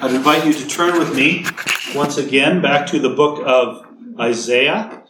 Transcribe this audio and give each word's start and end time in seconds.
I'd 0.00 0.14
invite 0.14 0.46
you 0.46 0.52
to 0.52 0.66
turn 0.68 0.96
with 0.96 1.12
me 1.12 1.44
once 1.92 2.18
again 2.18 2.62
back 2.62 2.86
to 2.88 3.00
the 3.00 3.08
book 3.08 3.42
of 3.44 3.84
Isaiah. 4.20 5.02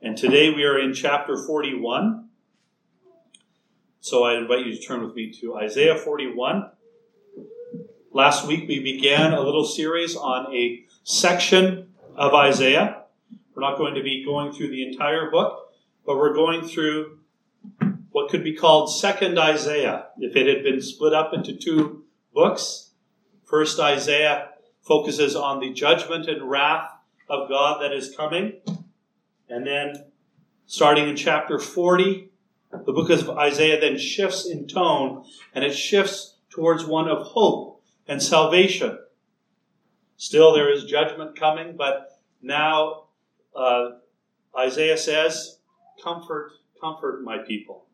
And 0.00 0.16
today 0.16 0.50
we 0.54 0.62
are 0.62 0.78
in 0.78 0.94
chapter 0.94 1.36
41. 1.36 2.28
So 3.98 4.22
I 4.22 4.38
invite 4.38 4.64
you 4.64 4.76
to 4.76 4.80
turn 4.80 5.02
with 5.02 5.16
me 5.16 5.32
to 5.40 5.56
Isaiah 5.56 5.96
41. 5.96 6.70
Last 8.12 8.46
week 8.46 8.68
we 8.68 8.78
began 8.78 9.32
a 9.32 9.40
little 9.40 9.64
series 9.64 10.14
on 10.14 10.54
a 10.54 10.84
section 11.02 11.88
of 12.14 12.32
Isaiah. 12.32 13.02
We're 13.52 13.68
not 13.68 13.78
going 13.78 13.96
to 13.96 14.02
be 14.04 14.24
going 14.24 14.52
through 14.52 14.68
the 14.70 14.86
entire 14.86 15.28
book, 15.28 15.72
but 16.06 16.16
we're 16.16 16.34
going 16.34 16.68
through 16.68 17.18
what 18.12 18.30
could 18.30 18.44
be 18.44 18.54
called 18.54 18.94
Second 18.94 19.40
Isaiah 19.40 20.06
if 20.18 20.36
it 20.36 20.46
had 20.46 20.62
been 20.62 20.80
split 20.80 21.14
up 21.14 21.34
into 21.34 21.56
two 21.56 22.04
books. 22.32 22.89
First, 23.50 23.80
Isaiah 23.80 24.50
focuses 24.80 25.34
on 25.34 25.58
the 25.58 25.72
judgment 25.72 26.28
and 26.28 26.48
wrath 26.48 26.88
of 27.28 27.48
God 27.48 27.82
that 27.82 27.92
is 27.92 28.14
coming. 28.14 28.60
And 29.48 29.66
then, 29.66 30.04
starting 30.66 31.08
in 31.08 31.16
chapter 31.16 31.58
40, 31.58 32.30
the 32.70 32.92
book 32.92 33.10
of 33.10 33.28
Isaiah 33.30 33.80
then 33.80 33.98
shifts 33.98 34.46
in 34.46 34.68
tone 34.68 35.24
and 35.52 35.64
it 35.64 35.72
shifts 35.72 36.36
towards 36.48 36.84
one 36.84 37.08
of 37.08 37.26
hope 37.26 37.82
and 38.06 38.22
salvation. 38.22 38.96
Still, 40.16 40.54
there 40.54 40.72
is 40.72 40.84
judgment 40.84 41.36
coming, 41.36 41.76
but 41.76 42.20
now 42.40 43.06
uh, 43.56 43.90
Isaiah 44.56 44.96
says, 44.96 45.58
Comfort, 46.02 46.52
comfort 46.80 47.24
my 47.24 47.38
people. 47.38 47.86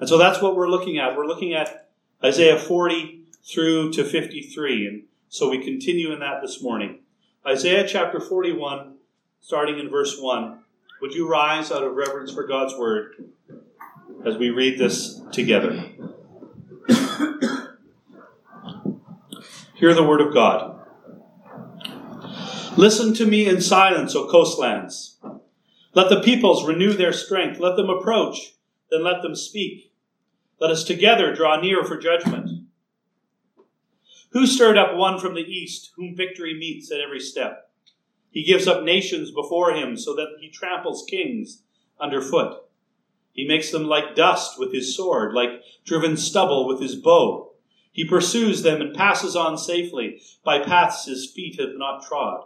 And 0.00 0.08
so 0.08 0.18
that's 0.18 0.42
what 0.42 0.56
we're 0.56 0.68
looking 0.68 0.98
at. 0.98 1.16
We're 1.16 1.26
looking 1.26 1.54
at 1.54 1.88
Isaiah 2.24 2.58
40 2.58 3.21
through 3.44 3.92
to 3.92 4.04
53. 4.04 4.86
And 4.86 5.02
so 5.28 5.50
we 5.50 5.58
continue 5.58 6.12
in 6.12 6.20
that 6.20 6.40
this 6.42 6.62
morning. 6.62 7.00
Isaiah 7.46 7.86
chapter 7.86 8.20
41, 8.20 8.94
starting 9.40 9.78
in 9.78 9.90
verse 9.90 10.20
1. 10.20 10.58
Would 11.00 11.14
you 11.14 11.28
rise 11.28 11.72
out 11.72 11.82
of 11.82 11.94
reverence 11.94 12.32
for 12.32 12.46
God's 12.46 12.76
word 12.76 13.32
as 14.24 14.36
we 14.36 14.50
read 14.50 14.78
this 14.78 15.20
together? 15.32 15.84
Hear 19.74 19.94
the 19.94 20.04
word 20.04 20.20
of 20.20 20.32
God. 20.32 20.78
Listen 22.76 23.12
to 23.14 23.26
me 23.26 23.48
in 23.48 23.60
silence, 23.60 24.14
O 24.14 24.28
coastlands. 24.28 25.18
Let 25.92 26.08
the 26.08 26.22
peoples 26.22 26.64
renew 26.66 26.92
their 26.92 27.12
strength. 27.12 27.58
Let 27.58 27.76
them 27.76 27.90
approach, 27.90 28.54
then 28.90 29.02
let 29.02 29.22
them 29.22 29.34
speak. 29.34 29.92
Let 30.60 30.70
us 30.70 30.84
together 30.84 31.34
draw 31.34 31.60
near 31.60 31.82
for 31.82 31.96
judgment. 31.96 32.61
Who 34.32 34.46
stirred 34.46 34.78
up 34.78 34.96
one 34.96 35.18
from 35.18 35.34
the 35.34 35.40
east, 35.40 35.92
whom 35.96 36.16
victory 36.16 36.54
meets 36.54 36.90
at 36.90 37.00
every 37.00 37.20
step? 37.20 37.70
He 38.30 38.42
gives 38.42 38.66
up 38.66 38.82
nations 38.82 39.30
before 39.30 39.72
him 39.72 39.96
so 39.96 40.14
that 40.14 40.36
he 40.40 40.48
tramples 40.48 41.04
kings 41.08 41.62
underfoot. 42.00 42.62
He 43.32 43.46
makes 43.46 43.70
them 43.70 43.84
like 43.84 44.14
dust 44.14 44.58
with 44.58 44.72
his 44.72 44.96
sword, 44.96 45.34
like 45.34 45.62
driven 45.84 46.16
stubble 46.16 46.66
with 46.66 46.80
his 46.80 46.96
bow. 46.96 47.52
He 47.92 48.06
pursues 48.06 48.62
them 48.62 48.80
and 48.80 48.94
passes 48.94 49.36
on 49.36 49.58
safely 49.58 50.22
by 50.42 50.60
paths 50.60 51.04
his 51.04 51.30
feet 51.30 51.60
have 51.60 51.76
not 51.76 52.02
trod. 52.02 52.44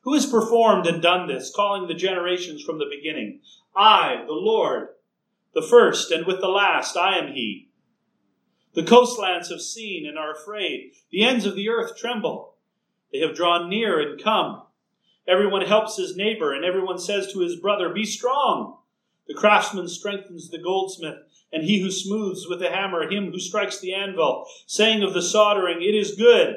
Who 0.00 0.14
has 0.14 0.26
performed 0.26 0.88
and 0.88 1.00
done 1.00 1.28
this, 1.28 1.52
calling 1.54 1.86
the 1.86 1.94
generations 1.94 2.62
from 2.62 2.78
the 2.78 2.90
beginning? 2.90 3.40
I, 3.76 4.24
the 4.26 4.32
Lord, 4.32 4.88
the 5.54 5.62
first, 5.62 6.10
and 6.10 6.26
with 6.26 6.40
the 6.40 6.48
last, 6.48 6.96
I 6.96 7.16
am 7.18 7.32
he. 7.32 7.68
The 8.74 8.82
coastlands 8.82 9.50
have 9.50 9.60
seen 9.60 10.06
and 10.06 10.18
are 10.18 10.32
afraid. 10.32 10.92
The 11.10 11.24
ends 11.24 11.44
of 11.44 11.54
the 11.54 11.68
earth 11.68 11.98
tremble. 11.98 12.54
They 13.12 13.18
have 13.18 13.36
drawn 13.36 13.68
near 13.68 14.00
and 14.00 14.22
come. 14.22 14.62
Everyone 15.28 15.62
helps 15.62 15.96
his 15.96 16.16
neighbor, 16.16 16.52
and 16.52 16.64
everyone 16.64 16.98
says 16.98 17.32
to 17.32 17.40
his 17.40 17.56
brother, 17.56 17.90
Be 17.90 18.04
strong. 18.04 18.78
The 19.28 19.34
craftsman 19.34 19.88
strengthens 19.88 20.50
the 20.50 20.58
goldsmith, 20.58 21.18
and 21.52 21.62
he 21.62 21.80
who 21.80 21.90
smooths 21.90 22.48
with 22.48 22.60
the 22.60 22.70
hammer 22.70 23.08
him 23.08 23.30
who 23.30 23.38
strikes 23.38 23.78
the 23.78 23.94
anvil, 23.94 24.46
saying 24.66 25.02
of 25.02 25.12
the 25.12 25.22
soldering, 25.22 25.82
It 25.82 25.94
is 25.94 26.16
good. 26.16 26.56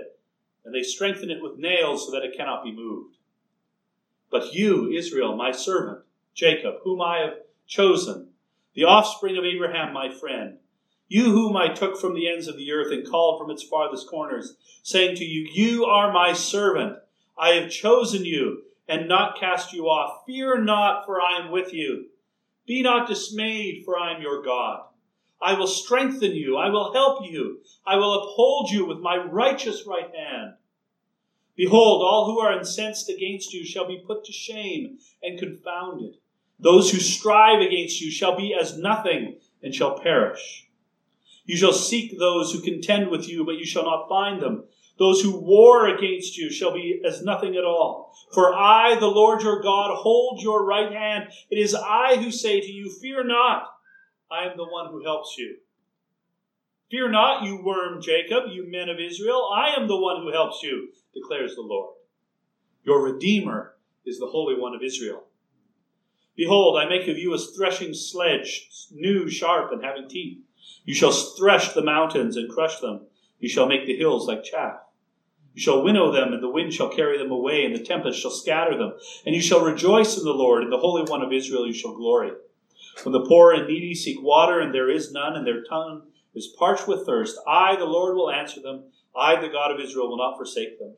And 0.64 0.74
they 0.74 0.84
strengthen 0.84 1.30
it 1.30 1.44
with 1.44 1.60
nails 1.60 2.06
so 2.06 2.12
that 2.12 2.24
it 2.24 2.36
cannot 2.36 2.64
be 2.64 2.72
moved. 2.72 3.18
But 4.32 4.54
you, 4.54 4.90
Israel, 4.90 5.36
my 5.36 5.52
servant, 5.52 6.00
Jacob, 6.34 6.76
whom 6.84 7.02
I 7.02 7.20
have 7.20 7.34
chosen, 7.68 8.30
the 8.74 8.86
offspring 8.86 9.38
of 9.38 9.46
Abraham, 9.46 9.94
my 9.94 10.10
friend, 10.10 10.58
you 11.08 11.26
whom 11.26 11.56
I 11.56 11.74
took 11.74 12.00
from 12.00 12.16
the 12.16 12.28
ends 12.28 12.48
of 12.48 12.58
the 12.58 12.72
earth 12.72 12.92
and 12.92 13.08
called 13.08 13.40
from 13.40 13.52
its 13.52 13.64
farthest 13.64 14.08
corners, 14.08 14.56
saying 14.84 15.16
to 15.18 15.26
you, 15.26 15.48
You 15.54 15.86
are 15.86 16.12
my 16.12 16.34
servant. 16.34 16.98
I 17.38 17.50
have 17.52 17.72
chosen 17.72 18.26
you 18.26 18.64
and 18.88 19.08
not 19.08 19.40
cast 19.40 19.74
you 19.74 19.86
off. 19.86 20.26
Fear 20.26 20.64
not, 20.64 21.06
for 21.06 21.22
I 21.22 21.40
am 21.40 21.52
with 21.52 21.74
you. 21.74 22.08
Be 22.66 22.82
not 22.82 23.08
dismayed, 23.08 23.84
for 23.86 23.98
I 23.98 24.16
am 24.16 24.22
your 24.22 24.44
God. 24.44 24.86
I 25.42 25.54
will 25.54 25.68
strengthen 25.68 26.32
you. 26.32 26.58
I 26.58 26.70
will 26.70 26.94
help 26.94 27.30
you. 27.30 27.60
I 27.86 27.98
will 27.98 28.24
uphold 28.24 28.72
you 28.72 28.86
with 28.86 29.00
my 29.00 29.18
righteous 29.18 29.86
right 29.86 30.10
hand. 30.16 30.54
Behold, 31.56 32.02
all 32.02 32.26
who 32.26 32.40
are 32.40 32.58
incensed 32.58 33.10
against 33.10 33.54
you 33.54 33.64
shall 33.66 33.88
be 33.88 34.04
put 34.06 34.26
to 34.26 34.32
shame 34.32 34.98
and 35.22 35.40
confounded. 35.40 36.16
Those 36.60 36.92
who 36.92 37.00
strive 37.00 37.62
against 37.62 38.02
you 38.02 38.10
shall 38.12 38.36
be 38.36 38.56
as 38.60 38.78
nothing 38.78 39.38
and 39.62 39.74
shall 39.74 40.00
perish. 40.00 40.65
You 41.46 41.58
shall 41.58 41.74
seek 41.74 42.18
those 42.18 42.52
who 42.52 42.62
contend 42.62 43.10
with 43.10 43.30
you, 43.30 43.46
but 43.46 43.58
you 43.58 43.66
shall 43.66 43.84
not 43.84 44.10
find 44.10 44.42
them. 44.42 44.66
Those 44.98 45.22
who 45.22 45.40
war 45.40 45.88
against 45.88 46.38
you 46.38 46.50
shall 46.50 46.74
be 46.74 47.02
as 47.06 47.24
nothing 47.24 47.56
at 47.56 47.66
all. 47.66 48.16
For 48.34 48.54
I, 48.54 48.96
the 48.96 49.08
Lord 49.08 49.42
your 49.44 49.62
God, 49.62 49.96
hold 49.96 50.42
your 50.42 50.66
right 50.66 50.92
hand. 50.92 51.26
It 51.50 51.58
is 51.58 51.76
I 51.76 52.18
who 52.18 52.32
say 52.32 52.62
to 52.62 52.72
you, 52.72 52.90
Fear 52.90 53.26
not. 53.26 53.68
I 54.32 54.46
am 54.46 54.58
the 54.58 54.66
one 54.66 54.90
who 54.90 55.04
helps 55.04 55.36
you. 55.38 55.58
Fear 56.90 57.12
not, 57.12 57.44
you 57.44 57.62
worm 57.64 58.02
Jacob, 58.02 58.46
you 58.52 58.70
men 58.70 58.90
of 58.90 59.00
Israel. 59.00 59.50
I 59.54 59.80
am 59.80 59.88
the 59.88 60.00
one 60.00 60.22
who 60.22 60.32
helps 60.32 60.64
you, 60.64 60.90
declares 61.14 61.56
the 61.56 61.62
Lord. 61.62 61.96
Your 62.84 63.04
Redeemer 63.04 63.76
is 64.06 64.20
the 64.20 64.28
Holy 64.28 64.60
One 64.60 64.76
of 64.76 64.84
Israel. 64.84 65.24
Behold, 66.36 66.78
I 66.78 66.88
make 66.88 67.08
of 67.08 67.18
you 67.18 67.34
a 67.34 67.38
threshing 67.38 67.94
sledge, 67.94 68.68
new, 68.92 69.30
sharp, 69.30 69.72
and 69.72 69.84
having 69.84 70.08
teeth. 70.08 70.45
You 70.86 70.94
shall 70.94 71.12
thresh 71.12 71.74
the 71.74 71.84
mountains 71.84 72.38
and 72.38 72.50
crush 72.50 72.80
them. 72.80 73.08
You 73.40 73.50
shall 73.50 73.68
make 73.68 73.86
the 73.86 73.98
hills 73.98 74.28
like 74.28 74.44
chaff. 74.44 74.80
You 75.54 75.62
shall 75.62 75.84
winnow 75.84 76.12
them, 76.12 76.34
and 76.34 76.44
the 76.44 76.50
wind 76.50 76.74
shall 76.74 76.90
carry 76.90 77.18
them 77.18 77.32
away, 77.32 77.66
and 77.66 77.74
the 77.74 77.84
tempest 77.84 78.20
shall 78.20 78.32
scatter 78.32 78.78
them. 78.78 78.94
And 79.26 79.34
you 79.34 79.42
shall 79.42 79.64
rejoice 79.64 80.18
in 80.18 80.24
the 80.24 80.34
Lord, 80.34 80.64
and 80.64 80.72
the 80.72 80.78
Holy 80.78 81.04
One 81.04 81.22
of 81.22 81.34
Israel 81.34 81.66
you 81.66 81.74
shall 81.74 81.96
glory. 81.96 82.32
When 83.04 83.14
the 83.14 83.26
poor 83.26 83.52
and 83.54 83.68
needy 83.68 83.96
seek 83.96 84.22
water, 84.22 84.60
and 84.60 84.74
there 84.74 84.90
is 84.90 85.12
none, 85.12 85.36
and 85.36 85.46
their 85.46 85.64
tongue 85.64 86.04
is 86.34 86.48
parched 86.48 86.88
with 86.88 87.06
thirst, 87.06 87.38
I, 87.48 87.76
the 87.78 87.86
Lord, 87.86 88.16
will 88.16 88.30
answer 88.30 88.62
them. 88.62 88.92
I, 89.16 89.40
the 89.40 89.48
God 89.48 89.72
of 89.72 89.80
Israel, 89.80 90.10
will 90.10 90.18
not 90.18 90.38
forsake 90.38 90.78
them. 90.78 90.96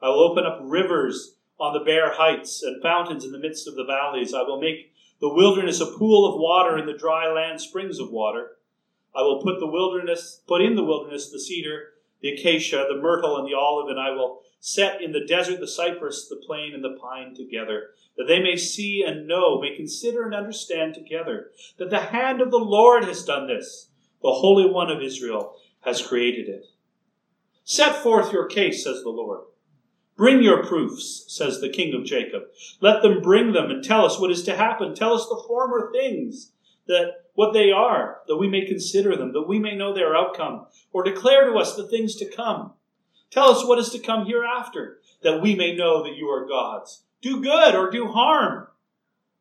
I 0.00 0.08
will 0.08 0.20
open 0.20 0.44
up 0.44 0.58
rivers 0.62 1.36
on 1.60 1.72
the 1.72 1.84
bare 1.84 2.12
heights, 2.12 2.62
and 2.62 2.82
fountains 2.82 3.24
in 3.24 3.30
the 3.30 3.38
midst 3.38 3.68
of 3.68 3.76
the 3.76 3.84
valleys. 3.84 4.34
I 4.34 4.42
will 4.42 4.60
make 4.60 4.92
the 5.20 5.32
wilderness 5.32 5.80
a 5.80 5.86
pool 5.86 6.28
of 6.28 6.40
water, 6.40 6.76
and 6.76 6.88
the 6.88 6.98
dry 6.98 7.32
land 7.32 7.60
springs 7.60 8.00
of 8.00 8.10
water. 8.10 8.56
I 9.14 9.22
will 9.22 9.42
put 9.42 9.60
the 9.60 9.66
wilderness, 9.66 10.42
put 10.46 10.62
in 10.62 10.74
the 10.74 10.84
wilderness 10.84 11.30
the 11.30 11.40
cedar, 11.40 11.90
the 12.20 12.30
acacia, 12.30 12.86
the 12.88 13.00
myrtle, 13.00 13.36
and 13.36 13.46
the 13.46 13.56
olive, 13.56 13.88
and 13.88 14.00
I 14.00 14.10
will 14.10 14.42
set 14.60 15.02
in 15.02 15.12
the 15.12 15.26
desert 15.26 15.60
the 15.60 15.66
cypress, 15.66 16.28
the 16.28 16.40
plane, 16.46 16.72
and 16.72 16.84
the 16.84 16.96
pine 17.00 17.34
together, 17.34 17.90
that 18.16 18.24
they 18.28 18.40
may 18.40 18.56
see 18.56 19.02
and 19.02 19.26
know, 19.26 19.60
may 19.60 19.76
consider 19.76 20.24
and 20.24 20.34
understand 20.34 20.94
together, 20.94 21.50
that 21.78 21.90
the 21.90 22.00
hand 22.00 22.40
of 22.40 22.50
the 22.50 22.58
Lord 22.58 23.04
has 23.04 23.24
done 23.24 23.48
this. 23.48 23.88
The 24.22 24.30
Holy 24.30 24.70
One 24.70 24.88
of 24.88 25.02
Israel 25.02 25.56
has 25.80 26.06
created 26.06 26.48
it. 26.48 26.66
Set 27.64 27.96
forth 27.96 28.32
your 28.32 28.46
case, 28.46 28.84
says 28.84 29.02
the 29.02 29.10
Lord. 29.10 29.40
Bring 30.16 30.42
your 30.42 30.64
proofs, 30.64 31.24
says 31.26 31.60
the 31.60 31.68
King 31.68 31.94
of 31.94 32.04
Jacob. 32.04 32.42
Let 32.80 33.02
them 33.02 33.20
bring 33.20 33.52
them 33.52 33.70
and 33.70 33.82
tell 33.82 34.04
us 34.04 34.20
what 34.20 34.30
is 34.30 34.44
to 34.44 34.56
happen. 34.56 34.94
Tell 34.94 35.14
us 35.14 35.26
the 35.28 35.42
former 35.46 35.90
things 35.92 36.52
that 36.86 37.21
what 37.34 37.52
they 37.52 37.70
are, 37.70 38.18
that 38.26 38.36
we 38.36 38.48
may 38.48 38.66
consider 38.66 39.16
them, 39.16 39.32
that 39.32 39.48
we 39.48 39.58
may 39.58 39.74
know 39.74 39.94
their 39.94 40.14
outcome, 40.14 40.66
or 40.92 41.02
declare 41.02 41.50
to 41.50 41.58
us 41.58 41.74
the 41.74 41.86
things 41.86 42.14
to 42.16 42.30
come. 42.30 42.72
Tell 43.30 43.48
us 43.48 43.64
what 43.64 43.78
is 43.78 43.90
to 43.90 43.98
come 43.98 44.26
hereafter, 44.26 44.98
that 45.22 45.40
we 45.40 45.54
may 45.54 45.74
know 45.74 46.02
that 46.02 46.16
you 46.16 46.26
are 46.26 46.46
gods. 46.46 47.04
Do 47.22 47.40
good 47.42 47.74
or 47.74 47.90
do 47.90 48.08
harm, 48.08 48.68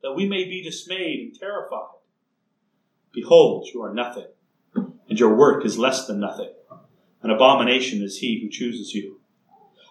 that 0.01 0.13
we 0.13 0.27
may 0.27 0.45
be 0.45 0.63
dismayed 0.63 1.19
and 1.19 1.39
terrified. 1.39 1.97
Behold, 3.11 3.67
you 3.73 3.81
are 3.81 3.93
nothing, 3.93 4.27
and 4.73 5.19
your 5.19 5.35
work 5.35 5.65
is 5.65 5.77
less 5.77 6.07
than 6.07 6.19
nothing. 6.19 6.53
An 7.21 7.29
abomination 7.29 8.01
is 8.01 8.17
he 8.17 8.39
who 8.41 8.49
chooses 8.49 8.93
you. 8.93 9.19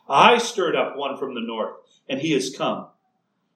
I 0.09 0.39
stirred 0.39 0.75
up 0.75 0.97
one 0.97 1.19
from 1.19 1.35
the 1.35 1.41
north, 1.41 1.77
and 2.09 2.21
he 2.21 2.33
has 2.33 2.55
come 2.57 2.89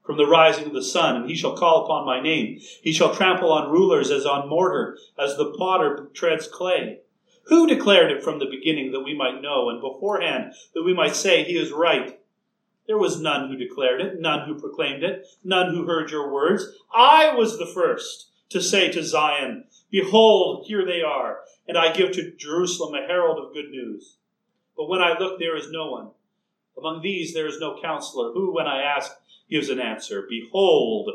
from 0.05 0.19
the 0.19 0.27
rising 0.27 0.67
of 0.67 0.75
the 0.75 0.83
sun, 0.83 1.17
and 1.17 1.29
he 1.29 1.35
shall 1.35 1.57
call 1.57 1.85
upon 1.85 2.05
my 2.05 2.21
name. 2.21 2.61
He 2.83 2.93
shall 2.93 3.15
trample 3.15 3.51
on 3.51 3.71
rulers 3.71 4.11
as 4.11 4.27
on 4.27 4.49
mortar, 4.49 4.99
as 5.19 5.37
the 5.37 5.55
potter 5.57 6.09
treads 6.13 6.47
clay. 6.47 7.01
Who 7.45 7.67
declared 7.67 8.11
it 8.11 8.23
from 8.23 8.39
the 8.39 8.47
beginning 8.47 8.93
that 8.93 9.01
we 9.01 9.17
might 9.17 9.43
know, 9.43 9.71
and 9.71 9.81
beforehand 9.81 10.53
that 10.75 10.83
we 10.83 10.95
might 10.95 11.17
say, 11.17 11.45
He 11.45 11.57
is 11.57 11.73
right? 11.73 12.19
There 12.87 12.99
was 12.99 13.21
none 13.21 13.49
who 13.49 13.57
declared 13.57 14.03
it, 14.03 14.21
none 14.21 14.47
who 14.47 14.61
proclaimed 14.61 15.03
it, 15.03 15.27
none 15.43 15.75
who 15.75 15.87
heard 15.87 16.11
your 16.11 16.31
words. 16.31 16.67
I 16.95 17.35
was 17.35 17.59
the 17.59 17.67
first 17.67 18.31
to 18.51 18.61
say 18.61 18.93
to 18.93 19.03
Zion, 19.03 19.65
Behold, 19.91 20.67
here 20.67 20.85
they 20.85 21.01
are, 21.01 21.41
and 21.67 21.79
I 21.79 21.93
give 21.93 22.13
to 22.13 22.33
Jerusalem 22.37 22.95
a 22.95 23.07
herald 23.07 23.39
of 23.39 23.55
good 23.55 23.71
news. 23.71 24.17
But 24.77 24.89
when 24.89 25.01
I 25.01 25.19
look, 25.19 25.39
there 25.39 25.57
is 25.57 25.71
no 25.71 25.91
one. 25.91 26.11
Among 26.77 27.01
these 27.01 27.33
there 27.33 27.47
is 27.47 27.61
no 27.61 27.81
counselor, 27.81 28.33
who, 28.33 28.53
when 28.53 28.67
I 28.67 28.83
ask, 28.83 29.13
gives 29.49 29.69
an 29.69 29.81
answer. 29.81 30.27
Behold, 30.29 31.11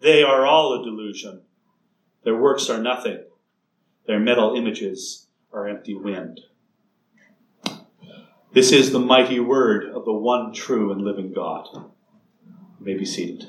they 0.00 0.22
are 0.22 0.46
all 0.46 0.80
a 0.80 0.84
delusion. 0.84 1.42
Their 2.24 2.36
works 2.36 2.68
are 2.70 2.82
nothing. 2.82 3.24
Their 4.06 4.20
metal 4.20 4.54
images 4.54 5.26
are 5.52 5.68
empty 5.68 5.94
wind. 5.94 6.40
This 8.52 8.72
is 8.72 8.92
the 8.92 8.98
mighty 8.98 9.38
word 9.40 9.84
of 9.84 10.04
the 10.04 10.12
one 10.12 10.52
true 10.52 10.90
and 10.90 11.02
living 11.02 11.32
God. 11.32 11.68
You 11.74 11.90
may 12.80 12.94
be 12.94 13.04
seated. 13.04 13.46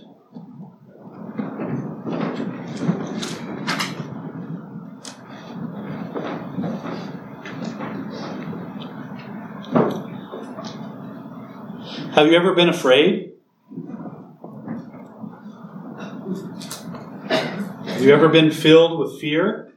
Have 12.13 12.27
you 12.27 12.35
ever 12.35 12.53
been 12.53 12.67
afraid? 12.67 13.31
Have 17.99 18.07
you 18.07 18.13
ever 18.13 18.29
been 18.29 18.49
filled 18.49 18.97
with 18.97 19.19
fear? 19.19 19.73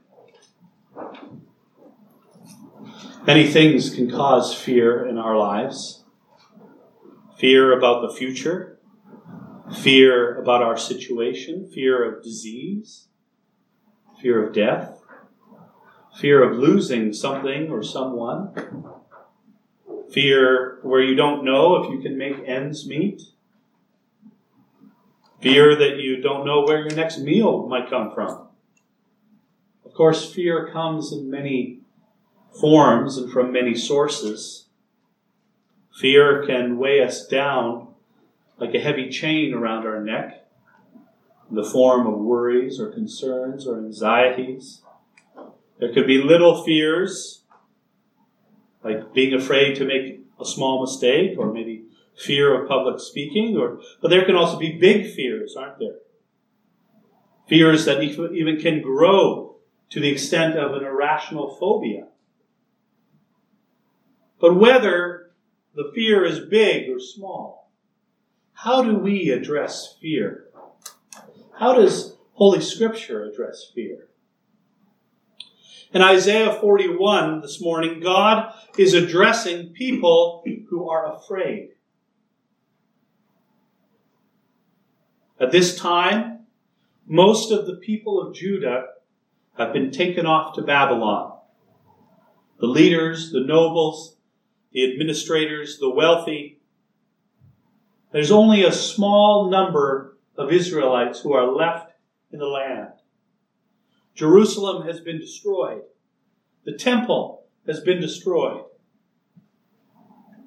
Many 3.27 3.45
things 3.45 3.93
can 3.93 4.09
cause 4.09 4.55
fear 4.55 5.05
in 5.05 5.17
our 5.17 5.35
lives. 5.35 6.05
Fear 7.37 7.77
about 7.77 8.01
the 8.01 8.15
future, 8.15 8.79
fear 9.81 10.37
about 10.37 10.63
our 10.63 10.77
situation, 10.77 11.69
fear 11.69 12.01
of 12.01 12.23
disease, 12.23 13.09
fear 14.21 14.47
of 14.47 14.53
death, 14.53 15.01
fear 16.17 16.49
of 16.49 16.57
losing 16.57 17.11
something 17.11 17.69
or 17.69 17.83
someone, 17.83 18.53
fear 20.09 20.79
where 20.81 21.01
you 21.01 21.13
don't 21.13 21.43
know 21.43 21.83
if 21.83 21.91
you 21.91 21.99
can 21.99 22.17
make 22.17 22.37
ends 22.47 22.87
meet, 22.87 23.21
fear 25.43 25.75
that 25.75 25.97
you 25.99 26.21
don't 26.21 26.45
know 26.45 26.63
where 26.63 26.79
your 26.79 26.95
next 26.95 27.19
meal 27.19 27.67
might 27.67 27.89
come 27.89 28.11
from. 28.13 28.47
Of 29.85 29.93
course, 29.93 30.33
fear 30.33 30.69
comes 30.71 31.11
in 31.11 31.29
many 31.29 31.81
forms 32.59 33.17
and 33.17 33.31
from 33.31 33.51
many 33.51 33.75
sources. 33.75 34.67
Fear 35.99 36.45
can 36.47 36.77
weigh 36.77 37.03
us 37.03 37.27
down 37.27 37.89
like 38.57 38.73
a 38.73 38.79
heavy 38.79 39.09
chain 39.09 39.53
around 39.53 39.85
our 39.85 40.01
neck 40.01 40.45
in 41.49 41.57
the 41.57 41.63
form 41.63 42.07
of 42.07 42.19
worries 42.19 42.79
or 42.79 42.89
concerns 42.89 43.67
or 43.67 43.77
anxieties. 43.77 44.81
There 45.79 45.93
could 45.93 46.07
be 46.07 46.23
little 46.23 46.63
fears, 46.63 47.41
like 48.83 49.13
being 49.13 49.33
afraid 49.33 49.75
to 49.75 49.85
make 49.85 50.21
a 50.39 50.45
small 50.45 50.81
mistake 50.81 51.37
or 51.37 51.51
maybe 51.51 51.72
fear 52.15 52.61
of 52.61 52.67
public 52.67 52.99
speaking, 52.99 53.57
or 53.57 53.79
but 54.01 54.09
there 54.09 54.25
can 54.25 54.35
also 54.35 54.57
be 54.57 54.77
big 54.77 55.13
fears, 55.13 55.55
aren't 55.57 55.79
there? 55.79 55.97
Fears 57.47 57.85
that 57.85 58.01
even 58.01 58.59
can 58.59 58.81
grow 58.81 59.57
to 59.89 59.99
the 59.99 60.09
extent 60.09 60.57
of 60.57 60.73
an 60.73 60.83
irrational 60.83 61.55
phobia. 61.55 62.07
But 64.39 64.55
whether 64.55 65.31
the 65.75 65.91
fear 65.93 66.23
is 66.23 66.39
big 66.39 66.89
or 66.89 66.99
small, 66.99 67.71
how 68.53 68.83
do 68.83 68.95
we 68.95 69.29
address 69.29 69.95
fear? 70.01 70.45
How 71.59 71.73
does 71.73 72.15
Holy 72.33 72.61
Scripture 72.61 73.23
address 73.23 73.71
fear? 73.73 74.07
In 75.93 76.01
Isaiah 76.01 76.57
41 76.59 77.41
this 77.41 77.61
morning, 77.61 77.99
God 77.99 78.51
is 78.77 78.95
addressing 78.95 79.73
people 79.73 80.43
who 80.69 80.89
are 80.89 81.15
afraid. 81.15 81.72
At 85.43 85.51
this 85.51 85.77
time, 85.77 86.45
most 87.05 87.51
of 87.51 87.65
the 87.65 87.75
people 87.75 88.21
of 88.21 88.33
Judah 88.33 88.85
have 89.57 89.73
been 89.73 89.91
taken 89.91 90.25
off 90.25 90.55
to 90.55 90.61
Babylon. 90.61 91.37
The 92.61 92.67
leaders, 92.67 93.33
the 93.33 93.41
nobles, 93.41 94.15
the 94.71 94.89
administrators, 94.89 95.79
the 95.79 95.89
wealthy. 95.89 96.61
There's 98.13 98.31
only 98.31 98.63
a 98.63 98.71
small 98.71 99.49
number 99.49 100.17
of 100.37 100.49
Israelites 100.49 101.19
who 101.19 101.33
are 101.33 101.51
left 101.51 101.91
in 102.31 102.39
the 102.39 102.47
land. 102.47 102.93
Jerusalem 104.15 104.87
has 104.87 105.01
been 105.01 105.19
destroyed. 105.19 105.81
The 106.63 106.77
temple 106.77 107.47
has 107.67 107.81
been 107.81 107.99
destroyed. 107.99 108.63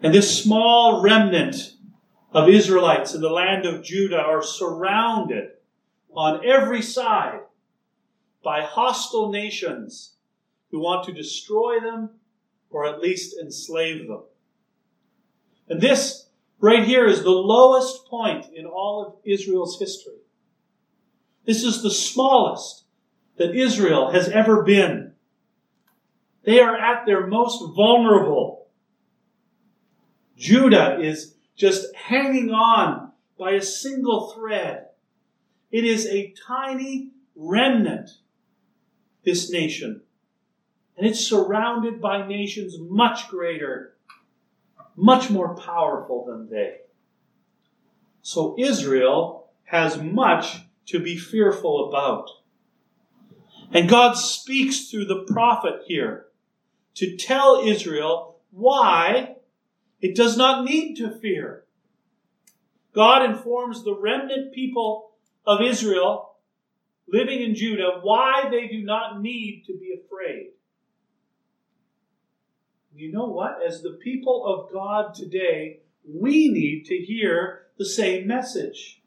And 0.02 0.14
this 0.14 0.42
small 0.42 1.02
remnant 1.02 1.75
of 2.36 2.50
Israelites 2.50 3.14
in 3.14 3.22
the 3.22 3.30
land 3.30 3.64
of 3.64 3.82
Judah 3.82 4.18
are 4.18 4.42
surrounded 4.42 5.52
on 6.14 6.44
every 6.44 6.82
side 6.82 7.40
by 8.44 8.60
hostile 8.60 9.32
nations 9.32 10.16
who 10.70 10.78
want 10.78 11.06
to 11.06 11.14
destroy 11.14 11.80
them 11.80 12.10
or 12.68 12.84
at 12.84 13.00
least 13.00 13.38
enslave 13.40 14.06
them. 14.06 14.22
And 15.70 15.80
this 15.80 16.28
right 16.60 16.84
here 16.84 17.06
is 17.06 17.22
the 17.22 17.30
lowest 17.30 18.04
point 18.04 18.44
in 18.54 18.66
all 18.66 19.06
of 19.06 19.14
Israel's 19.24 19.78
history. 19.78 20.20
This 21.46 21.64
is 21.64 21.82
the 21.82 21.90
smallest 21.90 22.84
that 23.38 23.56
Israel 23.56 24.10
has 24.10 24.28
ever 24.28 24.62
been. 24.62 25.14
They 26.44 26.60
are 26.60 26.76
at 26.76 27.06
their 27.06 27.26
most 27.26 27.64
vulnerable. 27.74 28.66
Judah 30.36 31.00
is 31.00 31.35
just 31.56 31.94
hanging 31.94 32.50
on 32.50 33.12
by 33.38 33.52
a 33.52 33.62
single 33.62 34.30
thread. 34.30 34.86
It 35.70 35.84
is 35.84 36.06
a 36.06 36.34
tiny 36.46 37.10
remnant, 37.34 38.10
this 39.24 39.50
nation. 39.50 40.02
And 40.96 41.06
it's 41.06 41.20
surrounded 41.20 42.00
by 42.00 42.26
nations 42.26 42.76
much 42.78 43.28
greater, 43.28 43.96
much 44.94 45.28
more 45.28 45.54
powerful 45.54 46.24
than 46.24 46.48
they. 46.48 46.78
So 48.22 48.54
Israel 48.58 49.50
has 49.64 50.00
much 50.00 50.58
to 50.86 51.00
be 51.00 51.16
fearful 51.16 51.88
about. 51.88 52.30
And 53.72 53.88
God 53.88 54.14
speaks 54.14 54.88
through 54.88 55.06
the 55.06 55.24
prophet 55.24 55.82
here 55.86 56.26
to 56.94 57.16
tell 57.16 57.60
Israel 57.62 58.38
why 58.50 59.35
it 60.00 60.14
does 60.14 60.36
not 60.36 60.64
need 60.64 60.96
to 60.96 61.18
fear. 61.20 61.64
God 62.92 63.24
informs 63.24 63.84
the 63.84 63.96
remnant 63.98 64.54
people 64.54 65.10
of 65.46 65.60
Israel 65.62 66.36
living 67.08 67.42
in 67.42 67.54
Judah 67.54 68.00
why 68.02 68.48
they 68.50 68.68
do 68.68 68.82
not 68.82 69.20
need 69.20 69.64
to 69.66 69.76
be 69.78 69.94
afraid. 69.94 70.52
You 72.94 73.12
know 73.12 73.26
what? 73.26 73.58
As 73.66 73.82
the 73.82 73.98
people 74.02 74.44
of 74.46 74.72
God 74.72 75.14
today, 75.14 75.80
we 76.08 76.48
need 76.48 76.86
to 76.86 76.96
hear 76.96 77.66
the 77.78 77.84
same 77.84 78.26
message. 78.26 79.02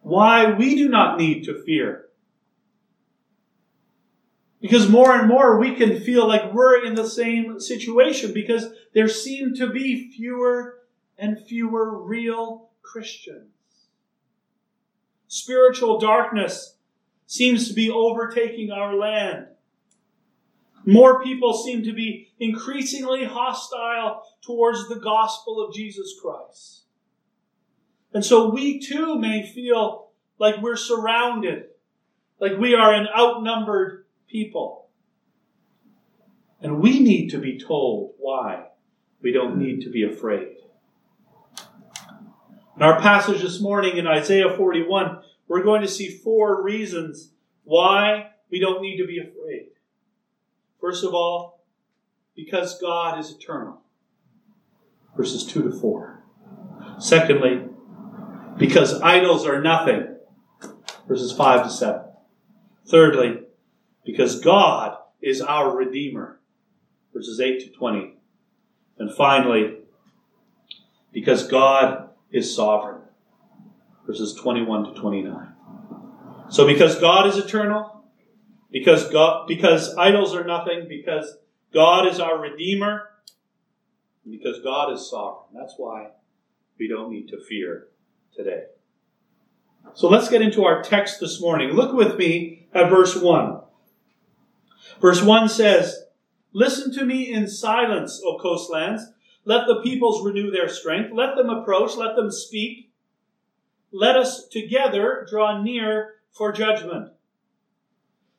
Why 0.00 0.52
we 0.52 0.74
do 0.74 0.88
not 0.88 1.18
need 1.18 1.44
to 1.44 1.62
fear. 1.64 2.03
Because 4.64 4.88
more 4.88 5.14
and 5.14 5.28
more 5.28 5.58
we 5.58 5.74
can 5.74 6.00
feel 6.00 6.26
like 6.26 6.54
we're 6.54 6.86
in 6.86 6.94
the 6.94 7.06
same 7.06 7.60
situation 7.60 8.32
because 8.32 8.68
there 8.94 9.08
seem 9.08 9.54
to 9.56 9.70
be 9.70 10.10
fewer 10.10 10.78
and 11.18 11.38
fewer 11.46 12.02
real 12.02 12.70
Christians. 12.80 13.50
Spiritual 15.28 16.00
darkness 16.00 16.76
seems 17.26 17.68
to 17.68 17.74
be 17.74 17.90
overtaking 17.90 18.70
our 18.70 18.94
land. 18.94 19.48
More 20.86 21.22
people 21.22 21.52
seem 21.52 21.84
to 21.84 21.92
be 21.92 22.32
increasingly 22.40 23.26
hostile 23.26 24.22
towards 24.40 24.88
the 24.88 24.96
gospel 24.96 25.62
of 25.62 25.74
Jesus 25.74 26.14
Christ. 26.22 26.84
And 28.14 28.24
so 28.24 28.48
we 28.48 28.80
too 28.80 29.18
may 29.18 29.46
feel 29.46 30.08
like 30.38 30.62
we're 30.62 30.76
surrounded, 30.76 31.66
like 32.40 32.56
we 32.56 32.74
are 32.74 32.94
an 32.94 33.08
outnumbered 33.14 34.03
people. 34.28 34.88
And 36.60 36.80
we 36.80 37.00
need 37.00 37.28
to 37.30 37.38
be 37.38 37.58
told 37.58 38.14
why 38.18 38.68
we 39.20 39.32
don't 39.32 39.58
need 39.58 39.82
to 39.82 39.90
be 39.90 40.02
afraid. 40.02 40.56
In 42.76 42.82
our 42.82 43.00
passage 43.00 43.42
this 43.42 43.60
morning 43.60 43.96
in 43.96 44.06
Isaiah 44.06 44.56
41, 44.56 45.20
we're 45.46 45.62
going 45.62 45.82
to 45.82 45.88
see 45.88 46.08
four 46.08 46.62
reasons 46.62 47.30
why 47.64 48.30
we 48.50 48.58
don't 48.58 48.82
need 48.82 48.96
to 48.98 49.06
be 49.06 49.18
afraid. 49.18 49.68
First 50.80 51.04
of 51.04 51.14
all, 51.14 51.64
because 52.34 52.80
God 52.80 53.18
is 53.18 53.30
eternal. 53.30 53.80
Verses 55.16 55.44
2 55.46 55.70
to 55.70 55.80
4. 55.80 56.24
Secondly, 56.98 57.62
because 58.58 59.00
idols 59.00 59.46
are 59.46 59.62
nothing. 59.62 60.16
Verses 61.06 61.32
5 61.32 61.64
to 61.64 61.70
7. 61.70 62.00
Thirdly, 62.86 63.40
because 64.04 64.40
God 64.40 64.98
is 65.22 65.40
our 65.40 65.74
Redeemer. 65.74 66.40
Verses 67.12 67.40
8 67.40 67.60
to 67.60 67.70
20. 67.70 68.14
And 68.98 69.14
finally, 69.14 69.78
because 71.12 71.46
God 71.46 72.10
is 72.30 72.54
sovereign. 72.54 73.02
Verses 74.06 74.34
21 74.34 74.94
to 74.94 75.00
29. 75.00 75.48
So 76.50 76.66
because 76.66 76.98
God 76.98 77.26
is 77.26 77.38
eternal, 77.38 78.04
because 78.70 79.08
God 79.10 79.46
because 79.46 79.94
idols 79.96 80.34
are 80.34 80.44
nothing, 80.44 80.86
because 80.88 81.36
God 81.72 82.06
is 82.06 82.20
our 82.20 82.38
Redeemer, 82.38 83.10
because 84.28 84.60
God 84.62 84.92
is 84.92 85.08
sovereign. 85.08 85.48
That's 85.54 85.74
why 85.76 86.08
we 86.78 86.88
don't 86.88 87.10
need 87.10 87.28
to 87.28 87.40
fear 87.40 87.88
today. 88.36 88.64
So 89.94 90.08
let's 90.08 90.28
get 90.28 90.42
into 90.42 90.64
our 90.64 90.82
text 90.82 91.20
this 91.20 91.40
morning. 91.40 91.70
Look 91.70 91.92
with 91.92 92.18
me 92.18 92.66
at 92.74 92.90
verse 92.90 93.16
1. 93.16 93.60
Verse 95.00 95.22
1 95.22 95.48
says, 95.48 96.04
Listen 96.52 96.92
to 96.94 97.04
me 97.04 97.32
in 97.32 97.48
silence, 97.48 98.20
O 98.24 98.38
coastlands. 98.38 99.02
Let 99.44 99.66
the 99.66 99.80
peoples 99.82 100.24
renew 100.24 100.50
their 100.50 100.68
strength. 100.68 101.10
Let 101.12 101.36
them 101.36 101.50
approach. 101.50 101.96
Let 101.96 102.16
them 102.16 102.30
speak. 102.30 102.92
Let 103.92 104.16
us 104.16 104.48
together 104.48 105.26
draw 105.28 105.62
near 105.62 106.14
for 106.32 106.52
judgment. 106.52 107.12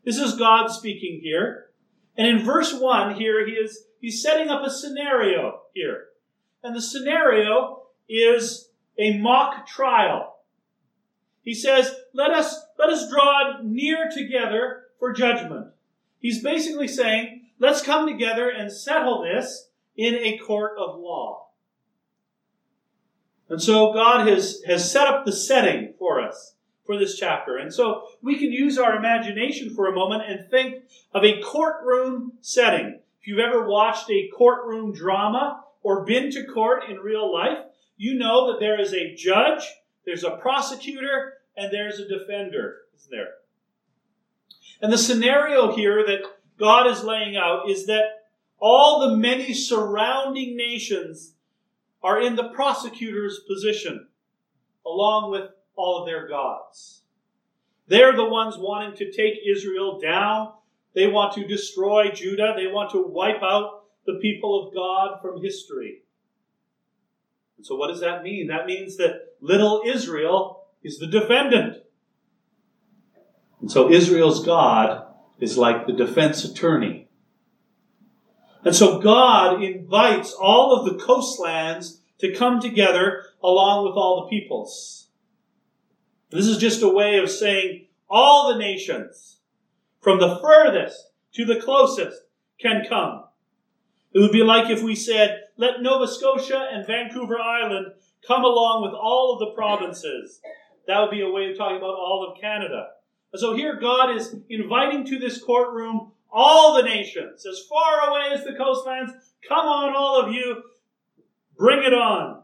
This 0.04 0.18
is 0.18 0.38
God 0.38 0.68
speaking 0.68 1.20
here. 1.22 1.72
And 2.18 2.28
in 2.28 2.46
verse 2.46 2.74
1 2.74 3.16
here, 3.16 3.46
he 3.46 3.54
is 3.54 3.86
he's 4.00 4.22
setting 4.22 4.50
up 4.50 4.66
a 4.66 4.70
scenario 4.70 5.62
here. 5.74 6.06
And 6.64 6.76
the 6.76 6.82
scenario 6.82 7.84
is 8.08 8.70
a 8.98 9.18
mock 9.18 9.68
trial. 9.68 10.38
He 11.44 11.54
says, 11.54 11.94
let 12.14 12.32
us, 12.32 12.60
let 12.80 12.90
us 12.90 13.10
draw 13.10 13.60
near 13.64 14.10
together 14.12 14.86
for 15.00 15.14
judgment. 15.14 15.68
He's 16.26 16.42
basically 16.42 16.88
saying, 16.88 17.44
let's 17.60 17.84
come 17.84 18.08
together 18.08 18.50
and 18.50 18.72
settle 18.72 19.22
this 19.22 19.70
in 19.96 20.16
a 20.16 20.40
court 20.40 20.72
of 20.76 21.00
law. 21.00 21.50
And 23.48 23.62
so 23.62 23.94
God 23.94 24.28
has, 24.28 24.64
has 24.66 24.92
set 24.92 25.06
up 25.06 25.24
the 25.24 25.32
setting 25.32 25.94
for 26.00 26.20
us 26.20 26.56
for 26.84 26.98
this 26.98 27.16
chapter. 27.20 27.58
And 27.58 27.72
so 27.72 28.08
we 28.24 28.40
can 28.40 28.52
use 28.52 28.80
our 28.80 28.96
imagination 28.96 29.76
for 29.76 29.86
a 29.86 29.94
moment 29.94 30.24
and 30.28 30.50
think 30.50 30.86
of 31.14 31.24
a 31.24 31.44
courtroom 31.44 32.32
setting. 32.42 33.02
If 33.22 33.28
you've 33.28 33.38
ever 33.38 33.68
watched 33.68 34.10
a 34.10 34.28
courtroom 34.36 34.94
drama 34.94 35.64
or 35.84 36.06
been 36.06 36.32
to 36.32 36.46
court 36.46 36.90
in 36.90 36.98
real 36.98 37.32
life, 37.32 37.60
you 37.98 38.16
know 38.16 38.52
that 38.52 38.60
there 38.60 38.82
is 38.82 38.96
a 38.96 39.14
judge, 39.14 39.62
there's 40.08 40.24
a 40.24 40.38
prosecutor, 40.38 41.34
and 41.56 41.72
there's 41.72 42.00
a 42.00 42.08
defender, 42.08 42.78
isn't 42.96 43.12
there? 43.12 43.34
And 44.82 44.92
the 44.92 44.98
scenario 44.98 45.74
here 45.74 46.06
that 46.06 46.22
God 46.60 46.88
is 46.88 47.04
laying 47.04 47.36
out 47.36 47.70
is 47.70 47.86
that 47.88 48.04
all 48.60 49.08
the 49.08 49.16
many 49.16 49.54
surrounding 49.54 50.56
nations 50.56 51.34
are 52.04 52.22
in 52.22 52.36
the 52.36 52.50
prosecutor's 52.50 53.40
position, 53.48 54.08
along 54.86 55.32
with 55.32 55.50
all 55.76 56.02
of 56.02 56.08
their 56.08 56.28
gods. 56.28 57.04
They're 57.88 58.16
the 58.16 58.30
ones 58.30 58.58
wanting 58.58 58.96
to 58.98 59.12
take 59.12 59.36
Israel 59.46 60.00
down. 60.00 60.54
They 60.94 61.08
want 61.08 61.34
to 61.34 61.48
destroy 61.48 62.12
Judah. 62.12 62.54
They 62.56 62.68
want 62.68 62.92
to 62.92 63.02
wipe 63.02 63.44
out 63.44 63.84
the 64.06 64.20
people 64.22 64.68
of 64.68 64.74
God 64.74 65.20
from 65.22 65.42
history. 65.42 66.04
And 67.58 67.66
so, 67.66 67.76
what 67.76 67.88
does 67.88 68.02
that 68.02 68.24
mean? 68.24 68.48
That 68.48 68.66
means 68.66 68.98
that 68.98 69.36
little 69.42 69.82
Israel 69.86 70.68
is 70.84 71.00
the 71.00 71.08
defendant. 71.08 71.78
And 73.66 73.72
so, 73.72 73.90
Israel's 73.90 74.46
God 74.46 75.08
is 75.40 75.58
like 75.58 75.88
the 75.88 75.94
defense 75.94 76.44
attorney. 76.46 77.08
And 78.64 78.76
so, 78.76 79.00
God 79.00 79.64
invites 79.64 80.34
all 80.34 80.76
of 80.76 80.86
the 80.86 81.04
coastlands 81.04 82.00
to 82.20 82.32
come 82.32 82.60
together 82.60 83.24
along 83.42 83.88
with 83.88 83.96
all 83.96 84.22
the 84.22 84.30
peoples. 84.30 85.08
This 86.30 86.46
is 86.46 86.60
just 86.60 86.84
a 86.84 86.94
way 86.94 87.18
of 87.18 87.32
saying 87.32 87.88
all 88.08 88.54
the 88.54 88.60
nations, 88.60 89.38
from 90.00 90.20
the 90.20 90.38
furthest 90.38 91.10
to 91.34 91.44
the 91.44 91.60
closest, 91.60 92.22
can 92.62 92.86
come. 92.88 93.24
It 94.14 94.20
would 94.20 94.32
be 94.32 94.44
like 94.44 94.70
if 94.70 94.84
we 94.84 94.94
said, 94.94 95.40
let 95.58 95.82
Nova 95.82 96.08
Scotia 96.08 96.68
and 96.72 96.86
Vancouver 96.86 97.40
Island 97.40 97.94
come 98.28 98.44
along 98.44 98.84
with 98.84 98.94
all 98.94 99.34
of 99.34 99.40
the 99.40 99.56
provinces. 99.56 100.40
That 100.86 101.00
would 101.00 101.10
be 101.10 101.22
a 101.22 101.32
way 101.32 101.50
of 101.50 101.58
talking 101.58 101.78
about 101.78 101.96
all 101.96 102.32
of 102.32 102.40
Canada. 102.40 102.90
So 103.38 103.56
here 103.56 103.80
God 103.80 104.16
is 104.16 104.36
inviting 104.50 105.06
to 105.08 105.20
this 105.20 105.42
courtroom 105.42 106.12
all 106.32 106.76
the 106.76 106.84
nations, 106.84 107.46
as 107.46 107.62
far 107.70 108.10
away 108.10 108.34
as 108.34 108.44
the 108.44 108.54
coastlands. 108.54 109.14
Come 109.48 109.66
on, 109.66 109.96
all 109.96 110.22
of 110.22 110.34
you. 110.34 110.64
Bring 111.58 111.84
it 111.84 111.94
on. 111.94 112.44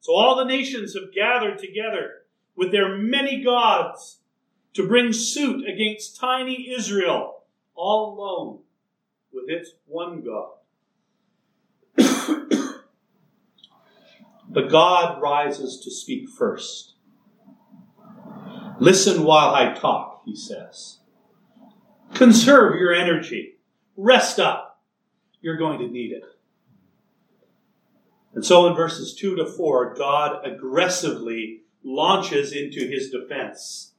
So 0.00 0.14
all 0.14 0.36
the 0.36 0.44
nations 0.44 0.94
have 0.94 1.14
gathered 1.14 1.58
together 1.58 2.22
with 2.56 2.72
their 2.72 2.96
many 2.96 3.42
gods 3.42 4.20
to 4.74 4.88
bring 4.88 5.12
suit 5.12 5.68
against 5.68 6.18
tiny 6.18 6.70
Israel, 6.70 7.42
all 7.74 8.14
alone 8.14 8.60
with 9.32 9.44
its 9.48 9.72
one 9.86 10.22
God. 10.22 10.52
but 14.48 14.70
God 14.70 15.20
rises 15.20 15.80
to 15.80 15.90
speak 15.90 16.28
first. 16.28 16.93
Listen 18.78 19.24
while 19.24 19.54
I 19.54 19.72
talk, 19.72 20.22
he 20.24 20.34
says. 20.34 20.98
Conserve 22.14 22.78
your 22.78 22.92
energy. 22.92 23.56
Rest 23.96 24.38
up. 24.38 24.82
You're 25.40 25.56
going 25.56 25.78
to 25.78 25.88
need 25.88 26.12
it. 26.12 26.24
And 28.34 28.44
so 28.44 28.66
in 28.66 28.74
verses 28.74 29.14
2 29.14 29.36
to 29.36 29.46
4, 29.46 29.94
God 29.94 30.44
aggressively 30.44 31.60
launches 31.84 32.52
into 32.52 32.88
his 32.88 33.10
defense. 33.10 33.92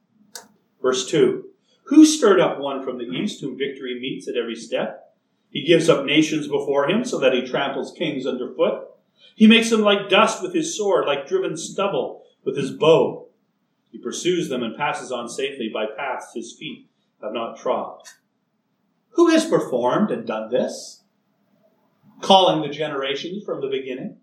Verse 0.82 1.10
2 1.10 1.46
Who 1.86 2.06
stirred 2.06 2.40
up 2.40 2.60
one 2.60 2.84
from 2.84 2.98
the 2.98 3.06
east, 3.06 3.42
whom 3.42 3.58
victory 3.58 4.00
meets 4.00 4.28
at 4.28 4.36
every 4.36 4.56
step? 4.56 5.14
He 5.50 5.64
gives 5.64 5.88
up 5.88 6.06
nations 6.06 6.48
before 6.48 6.90
him, 6.90 7.06
so 7.06 7.18
that 7.20 7.34
he 7.34 7.46
tramples 7.46 7.94
kings 7.98 8.26
underfoot. 8.26 8.90
He 9.36 9.48
makes 9.48 9.70
them 9.70 9.82
like 9.82 10.10
dust 10.10 10.42
with 10.42 10.54
his 10.54 10.76
sword, 10.76 11.06
like 11.06 11.28
driven 11.28 11.56
stubble 11.56 12.24
with 12.44 12.58
his 12.58 12.72
bow. 12.72 13.25
He 13.96 14.02
pursues 14.02 14.50
them 14.50 14.62
and 14.62 14.76
passes 14.76 15.10
on 15.10 15.30
safely 15.30 15.70
by 15.74 15.86
paths 15.86 16.34
his 16.36 16.52
feet 16.52 16.90
have 17.24 17.32
not 17.32 17.58
trod. 17.58 18.02
Who 19.12 19.30
has 19.30 19.46
performed 19.46 20.12
and 20.12 20.28
done 20.28 20.52
this? 20.52 21.04
Calling 22.20 22.62
the 22.62 22.68
generations 22.68 23.46
from 23.46 23.62
the 23.62 23.70
beginning? 23.70 24.18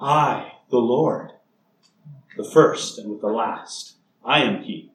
I, 0.00 0.54
the 0.68 0.78
Lord, 0.78 1.30
the 2.36 2.42
first 2.42 2.98
and 2.98 3.08
with 3.08 3.20
the 3.20 3.28
last. 3.28 3.98
I 4.24 4.40
am 4.40 4.64
He. 4.64 4.90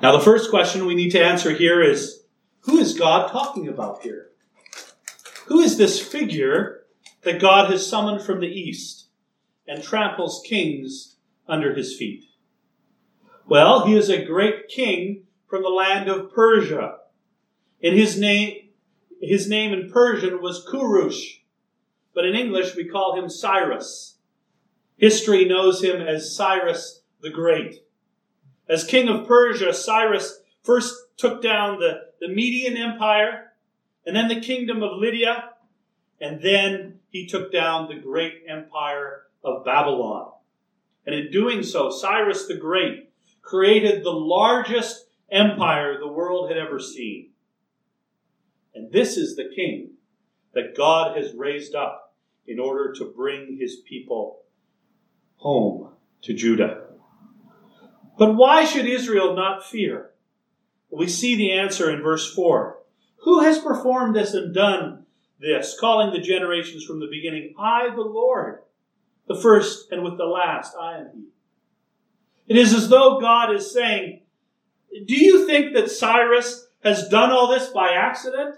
Now, 0.00 0.12
the 0.12 0.24
first 0.24 0.50
question 0.50 0.86
we 0.86 0.94
need 0.94 1.10
to 1.10 1.24
answer 1.24 1.50
here 1.50 1.82
is 1.82 2.22
who 2.60 2.78
is 2.78 2.96
God 2.96 3.32
talking 3.32 3.66
about 3.66 4.02
here? 4.02 4.28
Who 5.46 5.58
is 5.58 5.78
this 5.78 6.00
figure 6.00 6.84
that 7.22 7.40
God 7.40 7.72
has 7.72 7.84
summoned 7.84 8.22
from 8.22 8.38
the 8.38 8.46
east 8.46 9.07
and 9.68 9.82
tramples 9.82 10.42
kings 10.44 11.16
under 11.46 11.74
his 11.74 11.96
feet? 11.96 12.24
Well, 13.46 13.86
he 13.86 13.94
is 13.94 14.08
a 14.08 14.24
great 14.24 14.68
king 14.68 15.24
from 15.48 15.62
the 15.62 15.68
land 15.68 16.08
of 16.08 16.32
Persia. 16.32 16.98
In 17.80 17.94
his 17.94 18.18
name, 18.18 18.70
his 19.20 19.48
name 19.48 19.72
in 19.72 19.90
Persian 19.90 20.42
was 20.42 20.66
Kurush, 20.66 21.40
but 22.14 22.24
in 22.24 22.34
English 22.34 22.74
we 22.74 22.88
call 22.88 23.16
him 23.16 23.28
Cyrus. 23.28 24.16
History 24.96 25.44
knows 25.44 25.82
him 25.82 26.00
as 26.00 26.34
Cyrus 26.34 27.02
the 27.20 27.30
Great. 27.30 27.84
As 28.68 28.84
king 28.84 29.08
of 29.08 29.26
Persia, 29.26 29.72
Cyrus 29.72 30.40
first 30.62 30.94
took 31.16 31.42
down 31.42 31.78
the, 31.78 32.08
the 32.20 32.28
Median 32.28 32.76
Empire, 32.76 33.52
and 34.04 34.14
then 34.14 34.28
the 34.28 34.40
kingdom 34.40 34.82
of 34.82 34.98
Lydia, 34.98 35.50
and 36.20 36.42
then 36.42 37.00
he 37.10 37.26
took 37.26 37.52
down 37.52 37.88
the 37.88 37.94
great 37.94 38.42
empire 38.48 39.27
of 39.44 39.64
Babylon. 39.64 40.32
And 41.06 41.14
in 41.14 41.30
doing 41.30 41.62
so, 41.62 41.90
Cyrus 41.90 42.46
the 42.46 42.56
Great 42.56 43.10
created 43.42 44.04
the 44.04 44.10
largest 44.10 45.06
empire 45.30 45.98
the 45.98 46.12
world 46.12 46.50
had 46.50 46.58
ever 46.58 46.78
seen. 46.78 47.30
And 48.74 48.92
this 48.92 49.16
is 49.16 49.34
the 49.34 49.50
king 49.54 49.92
that 50.54 50.76
God 50.76 51.16
has 51.16 51.34
raised 51.34 51.74
up 51.74 52.14
in 52.46 52.58
order 52.58 52.92
to 52.94 53.12
bring 53.16 53.56
his 53.58 53.76
people 53.88 54.42
home 55.36 55.92
to 56.22 56.34
Judah. 56.34 56.84
But 58.18 58.34
why 58.34 58.64
should 58.64 58.86
Israel 58.86 59.34
not 59.34 59.64
fear? 59.64 60.10
We 60.90 61.06
see 61.06 61.36
the 61.36 61.52
answer 61.52 61.90
in 61.90 62.02
verse 62.02 62.32
4. 62.34 62.78
Who 63.22 63.40
has 63.40 63.58
performed 63.58 64.16
this 64.16 64.34
and 64.34 64.54
done 64.54 65.06
this, 65.40 65.78
calling 65.78 66.12
the 66.12 66.20
generations 66.20 66.84
from 66.84 67.00
the 67.00 67.08
beginning, 67.10 67.54
I, 67.58 67.90
the 67.94 68.00
Lord, 68.00 68.60
the 69.28 69.36
first 69.36 69.92
and 69.92 70.02
with 70.02 70.16
the 70.16 70.24
last, 70.24 70.74
I 70.80 70.98
am 70.98 71.10
He. 71.14 71.28
It 72.48 72.56
is 72.56 72.72
as 72.72 72.88
though 72.88 73.20
God 73.20 73.54
is 73.54 73.72
saying, 73.72 74.22
Do 75.06 75.14
you 75.14 75.46
think 75.46 75.74
that 75.74 75.90
Cyrus 75.90 76.68
has 76.82 77.08
done 77.08 77.30
all 77.30 77.48
this 77.48 77.68
by 77.68 77.90
accident? 77.90 78.56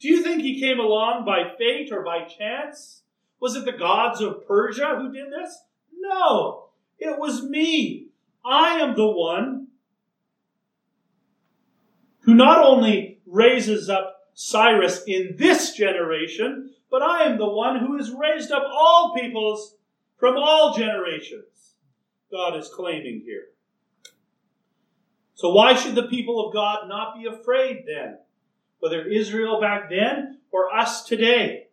Do 0.00 0.08
you 0.08 0.22
think 0.22 0.40
he 0.40 0.58
came 0.58 0.80
along 0.80 1.26
by 1.26 1.52
fate 1.58 1.92
or 1.92 2.02
by 2.02 2.24
chance? 2.24 3.02
Was 3.38 3.54
it 3.54 3.66
the 3.66 3.72
gods 3.72 4.22
of 4.22 4.46
Persia 4.46 4.96
who 4.96 5.12
did 5.12 5.30
this? 5.30 5.58
No, 5.94 6.70
it 6.98 7.18
was 7.18 7.42
me. 7.42 8.06
I 8.44 8.78
am 8.80 8.96
the 8.96 9.06
one 9.06 9.68
who 12.20 12.34
not 12.34 12.64
only 12.64 13.20
raises 13.26 13.90
up 13.90 14.30
Cyrus 14.32 15.02
in 15.06 15.34
this 15.36 15.74
generation, 15.74 16.70
but 16.90 17.02
I 17.02 17.24
am 17.24 17.36
the 17.36 17.48
one 17.48 17.78
who 17.78 17.98
has 17.98 18.10
raised 18.10 18.50
up 18.50 18.64
all 18.64 19.14
peoples 19.14 19.76
from 20.20 20.36
all 20.36 20.76
generations. 20.76 21.74
God 22.30 22.56
is 22.56 22.68
claiming 22.68 23.22
here. 23.24 23.46
So, 25.34 25.50
why 25.50 25.74
should 25.74 25.94
the 25.94 26.06
people 26.06 26.46
of 26.46 26.52
God 26.52 26.86
not 26.86 27.16
be 27.16 27.26
afraid 27.26 27.84
then? 27.86 28.18
Whether 28.78 29.08
Israel 29.08 29.60
back 29.60 29.88
then 29.88 30.38
or 30.52 30.72
us 30.72 31.04
today? 31.04 31.68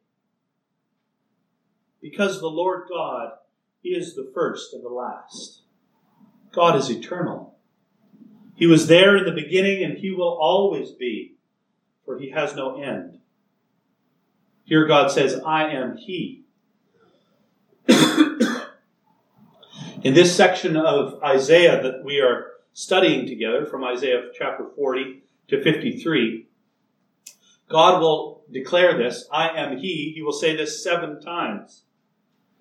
Because 2.01 2.39
the 2.39 2.47
Lord 2.47 2.87
God 2.89 3.33
is 3.83 4.15
the 4.15 4.31
first 4.33 4.73
and 4.73 4.83
the 4.83 4.89
last. 4.89 5.61
God 6.53 6.77
is 6.77 6.89
eternal. 6.89 7.57
He 8.55 8.65
was 8.65 8.87
there 8.87 9.17
in 9.17 9.25
the 9.25 9.39
beginning 9.39 9.83
and 9.83 9.97
he 9.97 10.11
will 10.11 10.37
always 10.41 10.91
be, 10.91 11.35
for 12.05 12.17
he 12.17 12.31
has 12.31 12.55
no 12.55 12.81
end. 12.81 13.19
Here 14.63 14.87
God 14.87 15.11
says, 15.11 15.39
I 15.45 15.69
am 15.69 15.97
he. 15.97 16.46
in 20.03 20.13
this 20.13 20.35
section 20.35 20.77
of 20.77 21.21
Isaiah 21.23 21.81
that 21.81 22.03
we 22.03 22.19
are 22.19 22.51
studying 22.73 23.25
together, 23.25 23.65
from 23.65 23.83
Isaiah 23.83 24.29
chapter 24.37 24.65
40 24.75 25.23
to 25.49 25.63
53, 25.63 26.47
God 27.69 28.01
will 28.01 28.43
declare 28.51 28.97
this 28.97 29.27
I 29.31 29.49
am 29.49 29.77
he. 29.77 30.11
He 30.15 30.21
will 30.21 30.31
say 30.31 30.55
this 30.55 30.83
seven 30.83 31.19
times. 31.21 31.83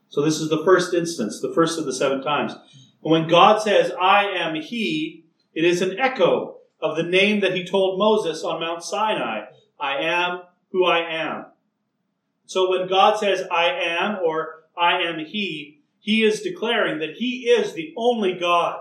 So 0.08 0.22
this 0.22 0.40
is 0.40 0.48
the 0.48 0.64
first 0.64 0.94
instance, 0.94 1.40
the 1.40 1.52
first 1.52 1.78
of 1.78 1.84
the 1.84 1.92
seven 1.92 2.22
times. 2.22 2.52
And 2.52 3.12
When 3.12 3.28
God 3.28 3.60
says, 3.60 3.92
I 4.00 4.24
am 4.24 4.54
He, 4.54 5.24
it 5.54 5.64
is 5.64 5.82
an 5.82 5.98
echo 5.98 6.58
of 6.80 6.96
the 6.96 7.02
name 7.02 7.40
that 7.40 7.54
He 7.54 7.64
told 7.64 7.98
Moses 7.98 8.42
on 8.42 8.60
Mount 8.60 8.82
Sinai 8.82 9.46
I 9.78 9.98
am 9.98 10.42
who 10.70 10.84
I 10.86 10.98
am. 10.98 11.46
So 12.46 12.70
when 12.70 12.88
God 12.88 13.18
says, 13.18 13.42
I 13.50 13.66
am, 13.66 14.18
or 14.24 14.64
I 14.78 15.02
am 15.02 15.18
He, 15.18 15.80
He 15.98 16.22
is 16.22 16.42
declaring 16.42 16.98
that 17.00 17.16
He 17.16 17.48
is 17.48 17.72
the 17.72 17.92
only 17.96 18.34
God, 18.38 18.80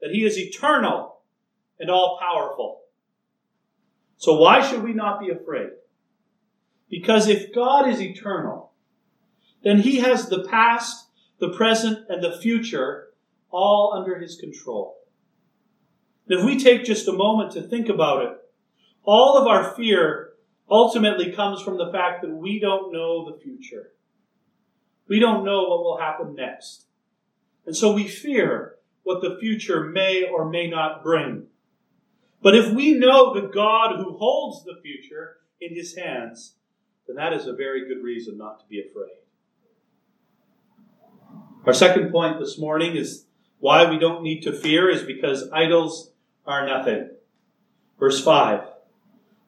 that 0.00 0.10
He 0.10 0.24
is 0.24 0.38
eternal 0.38 1.20
and 1.78 1.90
all 1.90 2.18
powerful. 2.20 2.82
So 4.16 4.34
why 4.34 4.66
should 4.66 4.82
we 4.82 4.92
not 4.92 5.20
be 5.20 5.30
afraid? 5.30 5.70
Because 6.90 7.28
if 7.28 7.54
God 7.54 7.88
is 7.88 8.00
eternal, 8.00 8.72
then 9.62 9.80
He 9.80 9.98
has 9.98 10.28
the 10.28 10.44
past, 10.44 11.08
the 11.38 11.50
present, 11.50 12.06
and 12.08 12.22
the 12.22 12.38
future 12.40 13.08
all 13.50 13.94
under 13.94 14.18
his 14.18 14.36
control. 14.36 14.96
And 16.28 16.38
if 16.38 16.44
we 16.44 16.62
take 16.62 16.84
just 16.84 17.08
a 17.08 17.12
moment 17.12 17.52
to 17.52 17.62
think 17.62 17.88
about 17.88 18.24
it, 18.24 18.32
all 19.04 19.38
of 19.38 19.46
our 19.46 19.74
fear 19.74 20.30
ultimately 20.70 21.32
comes 21.32 21.62
from 21.62 21.78
the 21.78 21.90
fact 21.90 22.22
that 22.22 22.34
we 22.34 22.60
don't 22.60 22.92
know 22.92 23.30
the 23.30 23.38
future. 23.40 23.92
We 25.08 25.18
don't 25.18 25.44
know 25.44 25.62
what 25.62 25.82
will 25.82 25.98
happen 25.98 26.34
next. 26.34 26.86
And 27.66 27.76
so 27.76 27.92
we 27.92 28.06
fear 28.06 28.76
what 29.02 29.22
the 29.22 29.38
future 29.40 29.84
may 29.84 30.24
or 30.24 30.48
may 30.48 30.68
not 30.68 31.02
bring. 31.02 31.46
But 32.42 32.54
if 32.54 32.72
we 32.72 32.94
know 32.94 33.34
the 33.34 33.48
God 33.48 33.96
who 33.96 34.16
holds 34.16 34.64
the 34.64 34.78
future 34.82 35.38
in 35.60 35.74
his 35.74 35.96
hands, 35.96 36.54
then 37.06 37.16
that 37.16 37.32
is 37.32 37.46
a 37.46 37.54
very 37.54 37.88
good 37.88 38.02
reason 38.02 38.38
not 38.38 38.60
to 38.60 38.66
be 38.66 38.80
afraid. 38.80 39.16
Our 41.64 41.72
second 41.72 42.12
point 42.12 42.38
this 42.38 42.58
morning 42.58 42.96
is 42.96 43.24
why 43.58 43.90
we 43.90 43.98
don't 43.98 44.22
need 44.22 44.42
to 44.42 44.52
fear 44.52 44.88
is 44.88 45.02
because 45.02 45.50
idols 45.52 46.12
are 46.46 46.66
nothing. 46.66 47.10
Verse 47.98 48.22
5. 48.22 48.60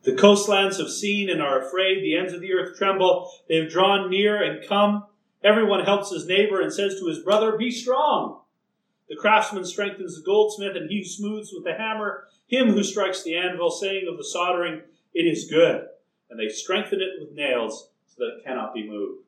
The 0.02 0.14
coastlands 0.14 0.78
have 0.78 0.90
seen 0.90 1.28
and 1.28 1.42
are 1.42 1.60
afraid. 1.60 2.02
The 2.02 2.16
ends 2.16 2.32
of 2.32 2.40
the 2.40 2.52
earth 2.52 2.76
tremble. 2.76 3.30
They 3.48 3.56
have 3.56 3.70
drawn 3.70 4.10
near 4.10 4.42
and 4.42 4.66
come. 4.66 5.04
Everyone 5.42 5.84
helps 5.84 6.10
his 6.10 6.26
neighbor 6.26 6.60
and 6.60 6.72
says 6.72 6.98
to 6.98 7.06
his 7.06 7.20
brother, 7.20 7.56
Be 7.56 7.70
strong. 7.70 8.40
The 9.08 9.16
craftsman 9.16 9.64
strengthens 9.64 10.16
the 10.16 10.24
goldsmith, 10.24 10.76
and 10.76 10.90
he 10.90 11.02
smooths 11.02 11.52
with 11.52 11.64
the 11.64 11.74
hammer 11.74 12.28
him 12.50 12.72
who 12.72 12.82
strikes 12.82 13.22
the 13.22 13.36
anvil, 13.36 13.70
saying 13.70 14.08
of 14.10 14.18
the 14.18 14.24
soldering, 14.24 14.82
It 15.14 15.22
is 15.22 15.48
good. 15.48 15.86
And 16.28 16.38
they 16.38 16.48
strengthen 16.48 17.00
it 17.00 17.20
with 17.20 17.34
nails 17.34 17.90
so 18.08 18.16
that 18.18 18.38
it 18.38 18.44
cannot 18.44 18.74
be 18.74 18.88
moved. 18.88 19.22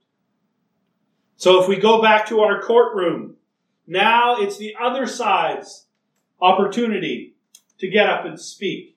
So 1.37 1.63
if 1.63 1.69
we 1.69 1.77
go 1.77 2.03
back 2.03 2.27
to 2.29 2.41
our 2.41 2.61
courtroom, 2.61 3.37
now 3.87 4.37
it's 4.41 4.59
the 4.59 4.75
other 4.81 5.07
side's 5.07 5.87
opportunity 6.41 7.35
to 7.79 7.89
get 7.89 8.09
up 8.09 8.25
and 8.25 8.39
speak. 8.39 8.97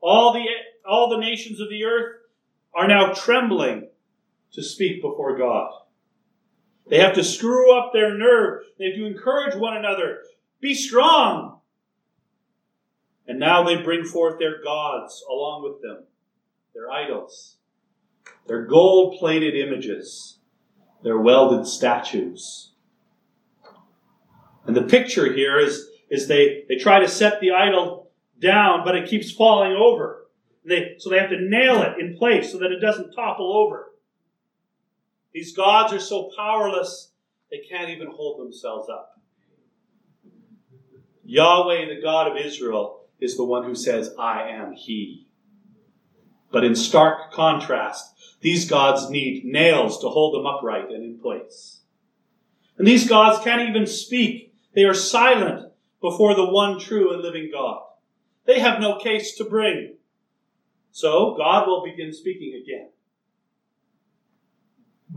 All 0.00 0.32
the, 0.32 0.44
all 0.88 1.08
the 1.08 1.18
nations 1.18 1.60
of 1.60 1.68
the 1.68 1.84
earth 1.84 2.16
are 2.74 2.86
now 2.86 3.12
trembling 3.12 3.88
to 4.52 4.62
speak 4.62 5.02
before 5.02 5.36
God. 5.36 5.72
They 6.88 6.98
have 6.98 7.14
to 7.14 7.24
screw 7.24 7.76
up 7.76 7.92
their 7.92 8.16
nerve. 8.16 8.62
They 8.78 8.86
have 8.86 8.94
to 8.94 9.06
encourage 9.06 9.56
one 9.56 9.76
another. 9.76 10.22
Be 10.60 10.74
strong. 10.74 11.60
And 13.26 13.40
now 13.40 13.64
they 13.64 13.76
bring 13.82 14.04
forth 14.04 14.38
their 14.38 14.62
gods 14.62 15.24
along 15.28 15.64
with 15.64 15.82
them, 15.82 16.04
their 16.74 16.90
idols, 16.90 17.56
their 18.46 18.64
gold 18.64 19.18
plated 19.18 19.56
images, 19.56 20.38
their 21.02 21.18
welded 21.18 21.66
statues. 21.66 22.70
And 24.64 24.76
the 24.76 24.82
picture 24.82 25.32
here 25.32 25.58
is, 25.58 25.88
is 26.08 26.28
they, 26.28 26.64
they 26.68 26.76
try 26.76 27.00
to 27.00 27.08
set 27.08 27.40
the 27.40 27.50
idol 27.50 28.10
down, 28.40 28.84
but 28.84 28.94
it 28.94 29.08
keeps 29.08 29.32
falling 29.32 29.72
over. 29.72 30.28
They, 30.64 30.94
so 30.98 31.10
they 31.10 31.18
have 31.18 31.30
to 31.30 31.40
nail 31.40 31.82
it 31.82 32.00
in 32.00 32.16
place 32.16 32.52
so 32.52 32.58
that 32.58 32.72
it 32.72 32.80
doesn't 32.80 33.12
topple 33.12 33.56
over. 33.56 33.92
These 35.36 35.54
gods 35.54 35.92
are 35.92 36.00
so 36.00 36.30
powerless, 36.34 37.12
they 37.50 37.58
can't 37.58 37.90
even 37.90 38.06
hold 38.06 38.40
themselves 38.40 38.88
up. 38.88 39.20
Yahweh, 41.26 41.94
the 41.94 42.00
God 42.00 42.30
of 42.30 42.38
Israel, 42.38 43.02
is 43.20 43.36
the 43.36 43.44
one 43.44 43.64
who 43.64 43.74
says, 43.74 44.14
I 44.18 44.48
am 44.48 44.72
He. 44.72 45.28
But 46.50 46.64
in 46.64 46.74
stark 46.74 47.32
contrast, 47.32 48.14
these 48.40 48.66
gods 48.66 49.10
need 49.10 49.44
nails 49.44 50.00
to 50.00 50.08
hold 50.08 50.34
them 50.34 50.46
upright 50.46 50.88
and 50.88 51.04
in 51.04 51.18
place. 51.18 51.82
And 52.78 52.86
these 52.86 53.06
gods 53.06 53.44
can't 53.44 53.68
even 53.68 53.86
speak 53.86 54.54
they 54.74 54.84
are 54.84 54.94
silent 54.94 55.70
before 56.00 56.34
the 56.34 56.48
one 56.48 56.80
true 56.80 57.12
and 57.12 57.20
living 57.20 57.50
God. 57.52 57.82
They 58.46 58.60
have 58.60 58.80
no 58.80 58.98
case 58.98 59.36
to 59.36 59.44
bring. 59.44 59.96
So 60.92 61.34
God 61.36 61.66
will 61.66 61.84
begin 61.84 62.14
speaking 62.14 62.54
again. 62.54 62.88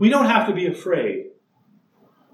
We 0.00 0.08
don't 0.08 0.30
have 0.30 0.48
to 0.48 0.54
be 0.54 0.66
afraid 0.66 1.26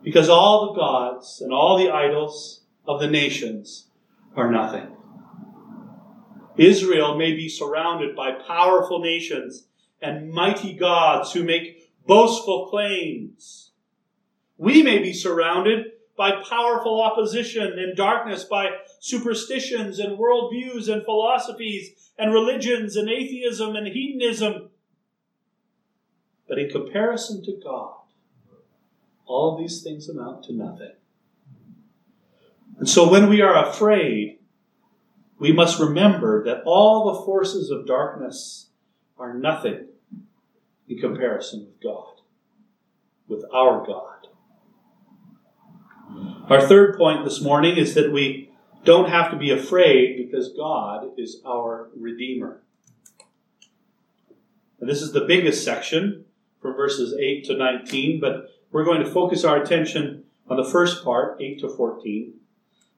because 0.05 0.29
all 0.29 0.67
the 0.67 0.81
gods 0.81 1.41
and 1.41 1.53
all 1.53 1.77
the 1.77 1.91
idols 1.91 2.63
of 2.87 3.01
the 3.01 3.09
nations 3.09 3.89
are 4.37 4.53
nothing. 4.53 4.87
Israel 6.57 7.19
may 7.19 7.33
be 7.35 7.49
surrounded 7.49 8.15
by 8.15 8.39
powerful 8.47 9.01
nations 9.01 9.67
and 10.01 10.31
mighty 10.31 10.75
gods 10.75 11.33
who 11.33 11.43
make 11.43 11.91
boastful 12.07 12.69
claims. 12.69 13.73
We 14.57 14.85
may 14.85 14.99
be 15.01 15.13
surrounded 15.13 15.87
by 16.17 16.41
powerful 16.49 17.03
opposition 17.03 17.81
and 17.81 17.97
darkness, 17.97 18.45
by 18.45 18.69
superstitions 19.01 19.99
and 19.99 20.17
worldviews 20.17 20.89
and 20.89 21.05
philosophies 21.05 22.13
and 22.17 22.33
religions 22.33 22.95
and 22.95 23.09
atheism 23.09 23.75
and 23.75 23.89
hedonism. 23.89 24.71
But 26.49 26.59
in 26.59 26.71
comparison 26.71 27.45
to 27.45 27.59
God, 27.63 27.95
all 29.27 29.59
these 29.59 29.83
things 29.83 30.09
amount 30.09 30.45
to 30.45 30.53
nothing. 30.53 30.93
And 32.79 32.89
so 32.89 33.11
when 33.11 33.29
we 33.29 33.41
are 33.41 33.69
afraid, 33.69 34.39
we 35.39 35.53
must 35.53 35.81
remember 35.81 36.45
that 36.45 36.63
all 36.65 37.13
the 37.13 37.25
forces 37.25 37.71
of 37.71 37.87
darkness 37.87 38.71
are 39.19 39.35
nothing 39.35 39.89
in 40.89 40.99
comparison 40.99 41.67
with 41.67 41.83
God, 41.83 42.21
with 43.29 43.45
our 43.53 43.85
God. 43.85 44.13
Our 46.49 46.67
third 46.67 46.97
point 46.97 47.25
this 47.25 47.41
morning 47.41 47.77
is 47.77 47.95
that 47.95 48.13
we 48.13 48.51
don't 48.85 49.11
have 49.11 49.33
to 49.33 49.37
be 49.37 49.51
afraid 49.51 50.17
because 50.17 50.53
God 50.53 51.09
is 51.19 51.43
our 51.45 51.91
Redeemer. 51.97 52.63
And 54.79 54.89
this 54.89 55.03
is 55.03 55.13
the 55.13 55.25
biggest 55.25 55.65
section 55.65 56.26
from 56.67 56.75
verses 56.75 57.15
8 57.17 57.45
to 57.45 57.57
19, 57.57 58.21
but 58.21 58.51
we're 58.73 58.85
going 58.85 59.05
to 59.05 59.11
focus 59.11 59.45
our 59.45 59.63
attention 59.63 60.25
on 60.49 60.57
the 60.57 60.69
first 60.69 61.05
part, 61.05 61.41
8 61.41 61.61
to 61.61 61.69
14, 61.69 62.35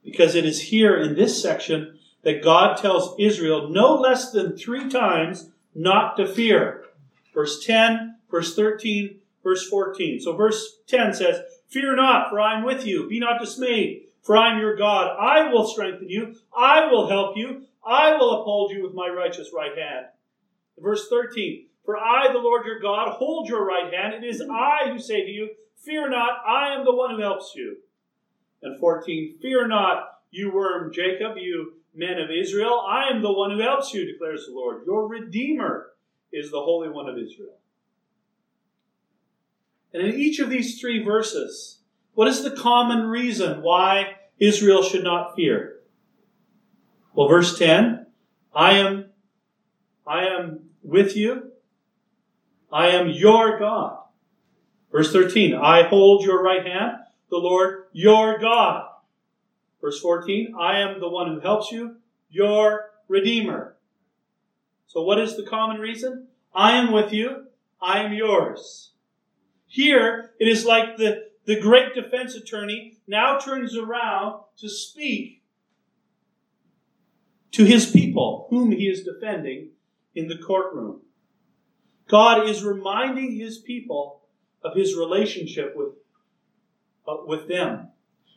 because 0.03 0.33
it 0.33 0.43
is 0.43 0.59
here 0.63 0.97
in 0.97 1.13
this 1.13 1.39
section 1.39 1.99
that 2.23 2.43
God 2.43 2.77
tells 2.77 3.15
Israel 3.19 3.69
no 3.69 3.95
less 3.95 4.31
than 4.31 4.57
three 4.57 4.89
times 4.89 5.51
not 5.75 6.17
to 6.17 6.27
fear. 6.27 6.85
Verse 7.31 7.63
10, 7.63 8.15
verse 8.31 8.55
13, 8.55 9.19
verse 9.43 9.67
14. 9.69 10.19
So 10.19 10.35
verse 10.35 10.79
10 10.87 11.13
says, 11.13 11.41
Fear 11.67 11.95
not, 11.95 12.31
for 12.31 12.41
I 12.41 12.57
am 12.57 12.65
with 12.65 12.87
you. 12.87 13.07
Be 13.07 13.19
not 13.19 13.39
dismayed, 13.39 14.07
for 14.23 14.35
I 14.35 14.51
am 14.51 14.59
your 14.59 14.75
God. 14.75 15.15
I 15.19 15.51
will 15.51 15.67
strengthen 15.67 16.09
you. 16.09 16.35
I 16.57 16.87
will 16.87 17.07
help 17.07 17.37
you. 17.37 17.65
I 17.85 18.15
will 18.17 18.41
uphold 18.41 18.71
you 18.71 18.81
with 18.81 18.95
my 18.95 19.07
righteous 19.09 19.51
right 19.55 19.77
hand. 19.77 20.07
Verse 20.79 21.07
13, 21.07 21.67
For 21.89 21.97
I, 21.97 22.31
the 22.31 22.37
Lord 22.37 22.67
your 22.67 22.79
God, 22.79 23.15
hold 23.15 23.49
your 23.49 23.65
right 23.65 23.91
hand. 23.91 24.13
It 24.13 24.23
is 24.23 24.43
I 24.47 24.91
who 24.91 24.99
say 24.99 25.25
to 25.25 25.31
you, 25.31 25.49
Fear 25.83 26.11
not, 26.11 26.43
I 26.47 26.75
am 26.75 26.85
the 26.85 26.93
one 26.93 27.15
who 27.15 27.21
helps 27.21 27.53
you. 27.55 27.77
And 28.61 28.79
14, 28.79 29.39
Fear 29.41 29.69
not, 29.69 30.03
you 30.29 30.53
worm 30.53 30.93
Jacob, 30.93 31.37
you 31.37 31.73
men 31.95 32.19
of 32.19 32.29
Israel. 32.29 32.85
I 32.87 33.09
am 33.09 33.23
the 33.23 33.33
one 33.33 33.49
who 33.49 33.59
helps 33.59 33.91
you, 33.91 34.05
declares 34.05 34.45
the 34.45 34.53
Lord. 34.53 34.83
Your 34.85 35.07
Redeemer 35.07 35.87
is 36.31 36.51
the 36.51 36.61
Holy 36.61 36.89
One 36.89 37.09
of 37.09 37.17
Israel. 37.17 37.57
And 39.91 40.05
in 40.05 40.13
each 40.13 40.37
of 40.37 40.51
these 40.51 40.79
three 40.79 41.03
verses, 41.03 41.79
what 42.13 42.27
is 42.27 42.43
the 42.43 42.51
common 42.51 43.07
reason 43.07 43.63
why 43.63 44.17
Israel 44.37 44.83
should 44.83 45.03
not 45.03 45.35
fear? 45.35 45.79
Well, 47.15 47.27
verse 47.27 47.57
10, 47.57 48.05
I 48.53 48.73
am, 48.73 49.05
I 50.05 50.27
am 50.27 50.69
with 50.83 51.17
you. 51.17 51.48
I 52.71 52.89
am 52.89 53.09
your 53.09 53.57
God. 53.57 53.97
Verse 54.91 55.11
13, 55.11 55.55
I 55.55 55.83
hold 55.83 56.23
your 56.23 56.41
right 56.41 56.65
hand, 56.65 56.93
the 57.29 57.37
Lord 57.37 57.85
your 57.91 58.39
God. 58.39 58.87
Verse 59.81 59.99
14, 59.99 60.55
I 60.59 60.79
am 60.79 60.99
the 60.99 61.09
one 61.09 61.33
who 61.33 61.39
helps 61.39 61.71
you, 61.71 61.97
your 62.29 62.91
Redeemer. 63.07 63.75
So, 64.87 65.03
what 65.03 65.19
is 65.19 65.35
the 65.35 65.43
common 65.43 65.79
reason? 65.79 66.27
I 66.53 66.73
am 66.73 66.91
with 66.91 67.13
you, 67.13 67.45
I 67.81 67.99
am 67.99 68.13
yours. 68.13 68.91
Here, 69.67 70.31
it 70.39 70.47
is 70.47 70.65
like 70.65 70.97
the, 70.97 71.29
the 71.45 71.59
great 71.59 71.93
defense 71.93 72.35
attorney 72.35 72.97
now 73.07 73.37
turns 73.37 73.77
around 73.77 74.41
to 74.57 74.67
speak 74.67 75.43
to 77.51 77.65
his 77.65 77.91
people, 77.91 78.47
whom 78.49 78.71
he 78.71 78.87
is 78.87 79.03
defending 79.03 79.69
in 80.15 80.27
the 80.27 80.37
courtroom. 80.37 81.01
God 82.09 82.49
is 82.49 82.63
reminding 82.63 83.37
his 83.37 83.59
people 83.59 84.21
of 84.63 84.75
his 84.75 84.97
relationship 84.97 85.73
with, 85.75 85.93
uh, 87.07 87.17
with 87.25 87.47
them. 87.47 87.89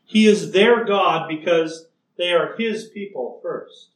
He 0.05 0.27
is 0.27 0.53
their 0.53 0.85
God 0.85 1.27
because 1.29 1.87
they 2.19 2.33
are 2.33 2.55
his 2.57 2.89
people 2.89 3.41
first. 3.43 3.91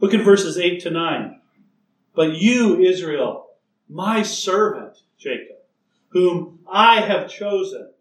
Look 0.00 0.14
at 0.14 0.24
verses 0.24 0.58
8 0.58 0.80
to 0.80 0.90
9. 0.90 1.40
But 2.14 2.36
you, 2.36 2.80
Israel, 2.80 3.50
my 3.88 4.22
servant, 4.22 4.96
Jacob, 5.18 5.56
whom 6.08 6.60
I 6.70 7.02
have 7.02 7.30
chosen, 7.30 7.92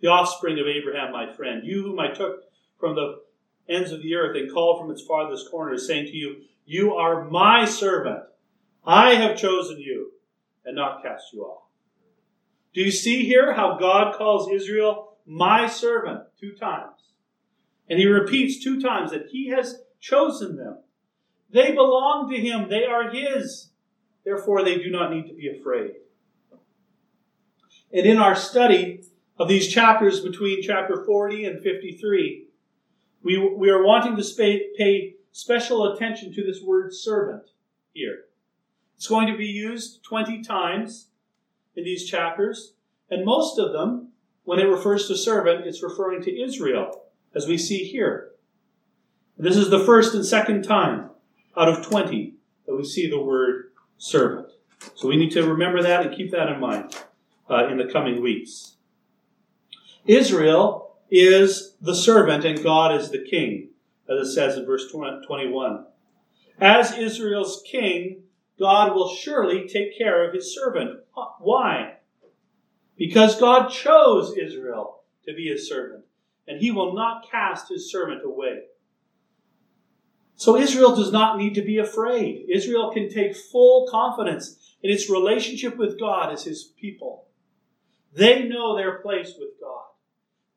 the 0.00 0.08
offspring 0.08 0.60
of 0.60 0.66
Abraham, 0.66 1.12
my 1.12 1.32
friend, 1.32 1.62
you 1.64 1.82
whom 1.82 1.98
I 1.98 2.12
took 2.12 2.44
from 2.78 2.94
the 2.94 3.20
ends 3.68 3.90
of 3.90 4.02
the 4.02 4.14
earth 4.14 4.36
and 4.36 4.52
called 4.52 4.80
from 4.80 4.90
its 4.90 5.02
farthest 5.02 5.50
corners, 5.50 5.86
saying 5.86 6.06
to 6.06 6.16
you, 6.16 6.42
You 6.66 6.94
are 6.94 7.24
my 7.24 7.64
servant. 7.64 8.24
I 8.86 9.14
have 9.14 9.36
chosen 9.36 9.78
you 9.78 10.12
and 10.64 10.76
not 10.76 11.02
cast 11.02 11.32
you 11.32 11.42
off. 11.42 11.62
Do 12.74 12.80
you 12.80 12.90
see 12.90 13.24
here 13.24 13.54
how 13.54 13.78
God 13.78 14.16
calls 14.16 14.50
Israel 14.50 15.16
my 15.26 15.68
servant 15.68 16.22
two 16.38 16.52
times? 16.52 17.12
And 17.88 17.98
he 17.98 18.06
repeats 18.06 18.62
two 18.62 18.80
times 18.80 19.10
that 19.12 19.28
he 19.30 19.48
has 19.48 19.82
chosen 20.00 20.56
them. 20.56 20.78
They 21.50 21.72
belong 21.72 22.30
to 22.30 22.36
him, 22.36 22.68
they 22.68 22.84
are 22.84 23.10
his. 23.10 23.70
Therefore, 24.24 24.64
they 24.64 24.78
do 24.78 24.90
not 24.90 25.12
need 25.12 25.28
to 25.28 25.34
be 25.34 25.48
afraid. 25.48 25.92
And 27.92 28.06
in 28.06 28.18
our 28.18 28.34
study 28.34 29.04
of 29.38 29.48
these 29.48 29.68
chapters 29.68 30.20
between 30.20 30.62
chapter 30.62 31.04
40 31.04 31.44
and 31.44 31.62
53, 31.62 32.48
we, 33.22 33.38
we 33.38 33.70
are 33.70 33.84
wanting 33.84 34.16
to 34.16 34.70
pay 34.76 35.14
special 35.30 35.92
attention 35.92 36.32
to 36.34 36.42
this 36.42 36.62
word 36.62 36.92
servant 36.92 37.50
here. 37.92 38.24
It's 38.96 39.06
going 39.06 39.26
to 39.26 39.36
be 39.36 39.46
used 39.46 40.02
20 40.04 40.42
times 40.42 41.08
in 41.76 41.84
these 41.84 42.08
chapters, 42.08 42.74
and 43.10 43.24
most 43.24 43.58
of 43.58 43.72
them, 43.72 44.08
when 44.44 44.58
it 44.58 44.64
refers 44.64 45.08
to 45.08 45.16
servant, 45.16 45.66
it's 45.66 45.82
referring 45.82 46.22
to 46.22 46.42
Israel, 46.42 47.04
as 47.34 47.46
we 47.46 47.58
see 47.58 47.84
here. 47.84 48.30
This 49.36 49.56
is 49.56 49.70
the 49.70 49.84
first 49.84 50.14
and 50.14 50.24
second 50.24 50.62
time 50.62 51.10
out 51.56 51.68
of 51.68 51.84
20 51.84 52.34
that 52.66 52.76
we 52.76 52.84
see 52.84 53.08
the 53.08 53.20
word 53.20 53.72
servant. 53.98 54.48
So 54.94 55.08
we 55.08 55.16
need 55.16 55.32
to 55.32 55.42
remember 55.42 55.82
that 55.82 56.06
and 56.06 56.16
keep 56.16 56.30
that 56.30 56.48
in 56.48 56.60
mind 56.60 56.96
uh, 57.50 57.68
in 57.68 57.78
the 57.78 57.90
coming 57.92 58.22
weeks. 58.22 58.76
Israel 60.06 60.96
is 61.10 61.74
the 61.80 61.94
servant 61.94 62.44
and 62.44 62.62
God 62.62 62.94
is 62.94 63.10
the 63.10 63.24
king, 63.24 63.70
as 64.08 64.28
it 64.28 64.32
says 64.32 64.56
in 64.56 64.66
verse 64.66 64.90
21. 64.90 65.86
As 66.60 66.96
Israel's 66.96 67.62
king, 67.66 68.23
God 68.58 68.94
will 68.94 69.14
surely 69.14 69.66
take 69.66 69.98
care 69.98 70.26
of 70.26 70.34
his 70.34 70.54
servant. 70.54 71.00
Why? 71.40 71.94
Because 72.96 73.40
God 73.40 73.68
chose 73.68 74.36
Israel 74.36 75.02
to 75.26 75.34
be 75.34 75.48
his 75.48 75.68
servant, 75.68 76.04
and 76.46 76.60
he 76.60 76.70
will 76.70 76.94
not 76.94 77.28
cast 77.30 77.68
his 77.68 77.90
servant 77.90 78.22
away. 78.24 78.64
So 80.36 80.56
Israel 80.56 80.94
does 80.94 81.12
not 81.12 81.38
need 81.38 81.54
to 81.54 81.62
be 81.62 81.78
afraid. 81.78 82.46
Israel 82.48 82.92
can 82.92 83.08
take 83.08 83.36
full 83.36 83.88
confidence 83.90 84.76
in 84.82 84.90
its 84.90 85.10
relationship 85.10 85.76
with 85.76 85.98
God 85.98 86.32
as 86.32 86.44
his 86.44 86.72
people. 86.80 87.26
They 88.12 88.44
know 88.44 88.76
their 88.76 88.98
place 88.98 89.34
with 89.38 89.50
God. 89.60 89.84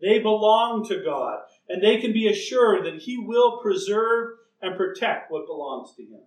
They 0.01 0.19
belong 0.19 0.87
to 0.89 1.03
God, 1.03 1.39
and 1.67 1.81
they 1.81 1.97
can 1.97 2.13
be 2.13 2.27
assured 2.27 2.85
that 2.85 3.01
he 3.01 3.17
will 3.17 3.59
preserve 3.59 4.37
and 4.61 4.77
protect 4.77 5.31
what 5.31 5.47
belongs 5.47 5.95
to 5.95 6.03
him. 6.03 6.21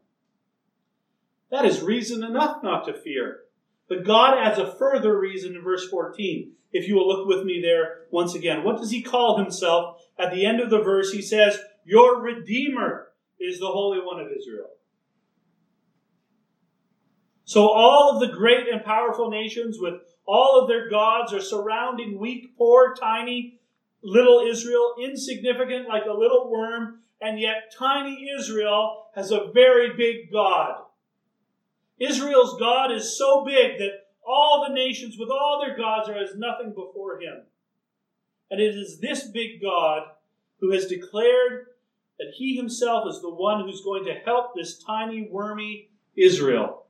That 1.51 1.65
is 1.65 1.83
reason 1.83 2.23
enough 2.23 2.63
not 2.63 2.85
to 2.87 2.95
fear. 2.95 3.41
But 3.89 4.05
God 4.05 4.39
adds 4.39 4.59
a 4.59 4.73
further 4.73 5.19
reason 5.19 5.57
in 5.57 5.63
verse 5.63 5.89
14. 5.89 6.53
If 6.73 6.87
you 6.87 6.95
will 6.95 7.09
look 7.09 7.27
with 7.27 7.45
me 7.45 7.61
there 7.61 8.03
once 8.11 8.35
again. 8.35 8.63
What 8.63 8.79
does 8.79 8.93
he 8.93 9.03
call 9.03 9.39
himself? 9.39 10.01
At 10.19 10.33
the 10.33 10.47
end 10.47 10.61
of 10.61 10.71
the 10.71 10.81
verse, 10.81 11.13
he 11.13 11.23
says, 11.23 11.59
Your 11.85 12.23
Redeemer 12.23 13.09
is 13.41 13.59
the 13.59 13.67
Holy 13.67 13.99
One 13.99 14.21
of 14.21 14.29
Israel. 14.29 14.71
So 17.45 17.69
all 17.69 18.13
of 18.13 18.21
the 18.21 18.37
great 18.37 18.69
and 18.69 18.85
powerful 18.85 19.29
nations 19.29 19.79
with 19.81 19.95
all 20.25 20.61
of 20.61 20.69
their 20.69 20.89
gods 20.89 21.33
are 21.33 21.41
surrounding 21.41 22.21
weak, 22.21 22.57
poor, 22.57 22.95
tiny, 22.95 23.59
little 24.05 24.47
Israel, 24.49 24.95
insignificant 25.03 25.89
like 25.89 26.05
a 26.05 26.17
little 26.17 26.49
worm, 26.49 27.01
and 27.21 27.41
yet 27.41 27.75
tiny 27.77 28.29
Israel 28.39 29.07
has 29.17 29.33
a 29.33 29.51
very 29.53 29.97
big 29.97 30.31
God. 30.33 30.83
Israel's 32.01 32.59
God 32.59 32.91
is 32.91 33.17
so 33.17 33.45
big 33.45 33.79
that 33.79 33.93
all 34.27 34.65
the 34.67 34.75
nations 34.75 35.17
with 35.19 35.29
all 35.31 35.63
their 35.63 35.77
gods 35.77 36.09
are 36.09 36.17
as 36.17 36.37
nothing 36.37 36.71
before 36.71 37.21
him. 37.21 37.43
And 38.51 38.61
it 38.61 38.75
is 38.75 38.99
this 39.01 39.25
big 39.25 39.63
God 39.63 40.03
who 40.61 40.73
has 40.73 40.87
declared 40.87 41.67
that 42.19 42.33
he 42.37 42.57
himself 42.57 43.09
is 43.09 43.21
the 43.21 43.31
one 43.31 43.63
who's 43.65 43.85
going 43.85 44.05
to 44.05 44.21
help 44.25 44.55
this 44.55 44.83
tiny, 44.83 45.29
wormy 45.31 45.91
Israel. 46.17 46.87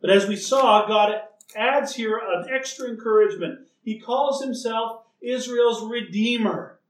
But 0.00 0.10
as 0.10 0.26
we 0.26 0.36
saw, 0.36 0.86
God 0.86 1.12
adds 1.56 1.94
here 1.94 2.18
an 2.18 2.46
extra 2.52 2.88
encouragement. 2.88 3.60
He 3.82 4.00
calls 4.00 4.42
himself 4.42 5.02
Israel's 5.20 5.88
Redeemer. 5.88 6.80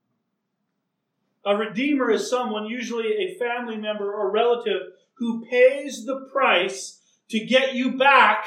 A 1.44 1.56
Redeemer 1.56 2.10
is 2.10 2.30
someone, 2.30 2.66
usually 2.66 3.14
a 3.14 3.38
family 3.38 3.76
member 3.76 4.12
or 4.12 4.30
relative, 4.30 4.92
who 5.14 5.44
pays 5.44 6.06
the 6.06 6.28
price 6.32 7.00
to 7.30 7.44
get 7.44 7.74
you 7.74 7.98
back 7.98 8.44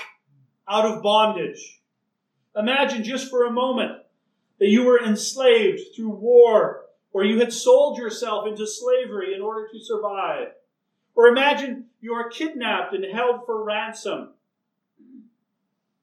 out 0.68 0.86
of 0.86 1.04
bondage. 1.04 1.82
Imagine 2.56 3.04
just 3.04 3.30
for 3.30 3.46
a 3.46 3.52
moment 3.52 4.02
that 4.60 4.70
you 4.70 4.86
were 4.86 5.04
enslaved 5.04 5.82
through 5.96 6.12
war, 6.12 6.86
or 7.12 7.24
you 7.24 7.40
had 7.40 7.52
sold 7.52 7.98
yourself 7.98 8.48
into 8.48 8.66
slavery 8.66 9.34
in 9.34 9.42
order 9.42 9.68
to 9.68 9.84
survive. 9.84 10.50
Or 11.16 11.28
imagine 11.28 11.88
you 12.00 12.14
are 12.14 12.30
kidnapped 12.30 12.94
and 12.94 13.06
held 13.06 13.46
for 13.46 13.64
ransom. 13.64 14.34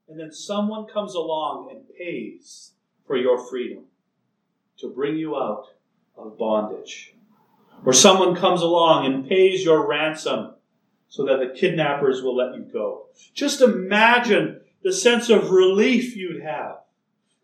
And 0.08 0.20
then 0.20 0.32
someone 0.32 0.86
comes 0.86 1.14
along 1.14 1.70
and 1.70 1.84
pays 1.96 2.72
for 3.06 3.16
your 3.16 3.38
freedom 3.38 3.84
to 4.78 4.88
bring 4.88 5.16
you 5.16 5.36
out 5.36 5.68
of 6.26 6.38
bondage. 6.38 7.14
Or 7.84 7.92
someone 7.92 8.36
comes 8.36 8.62
along 8.62 9.06
and 9.06 9.28
pays 9.28 9.64
your 9.64 9.86
ransom 9.86 10.54
so 11.08 11.24
that 11.26 11.40
the 11.40 11.58
kidnappers 11.58 12.22
will 12.22 12.36
let 12.36 12.54
you 12.54 12.62
go. 12.62 13.06
Just 13.34 13.60
imagine 13.60 14.60
the 14.82 14.92
sense 14.92 15.28
of 15.28 15.50
relief 15.50 16.16
you'd 16.16 16.42
have, 16.42 16.78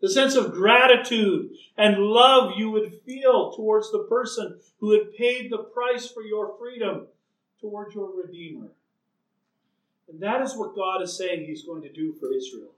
the 0.01 0.09
sense 0.09 0.35
of 0.35 0.53
gratitude 0.53 1.51
and 1.77 1.97
love 1.97 2.53
you 2.57 2.71
would 2.71 2.93
feel 3.05 3.53
towards 3.53 3.91
the 3.91 4.05
person 4.09 4.59
who 4.79 4.91
had 4.91 5.13
paid 5.15 5.51
the 5.51 5.57
price 5.57 6.07
for 6.07 6.23
your 6.23 6.55
freedom, 6.57 7.07
towards 7.61 7.93
your 7.93 8.09
Redeemer. 8.11 8.69
And 10.09 10.19
that 10.21 10.41
is 10.41 10.55
what 10.55 10.75
God 10.75 11.01
is 11.01 11.15
saying 11.15 11.45
He's 11.45 11.63
going 11.63 11.83
to 11.83 11.93
do 11.93 12.13
for 12.13 12.33
Israel. 12.33 12.71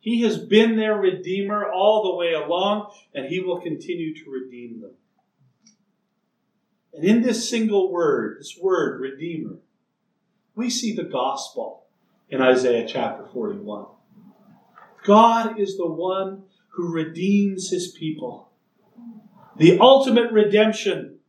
He 0.00 0.22
has 0.22 0.38
been 0.38 0.76
their 0.76 0.96
Redeemer 0.96 1.70
all 1.70 2.02
the 2.02 2.16
way 2.16 2.32
along, 2.32 2.90
and 3.14 3.26
He 3.26 3.40
will 3.40 3.60
continue 3.60 4.14
to 4.14 4.30
redeem 4.30 4.80
them. 4.80 4.92
And 6.98 7.06
in 7.06 7.22
this 7.22 7.48
single 7.48 7.92
word, 7.92 8.38
this 8.40 8.58
word, 8.60 9.00
Redeemer, 9.00 9.58
we 10.56 10.68
see 10.68 10.96
the 10.96 11.04
gospel 11.04 11.84
in 12.28 12.42
Isaiah 12.42 12.88
chapter 12.88 13.24
41. 13.24 13.86
God 15.04 15.60
is 15.60 15.76
the 15.76 15.86
one 15.86 16.42
who 16.70 16.92
redeems 16.92 17.70
his 17.70 17.92
people. 17.92 18.50
The 19.56 19.78
ultimate 19.78 20.32
redemption 20.32 21.20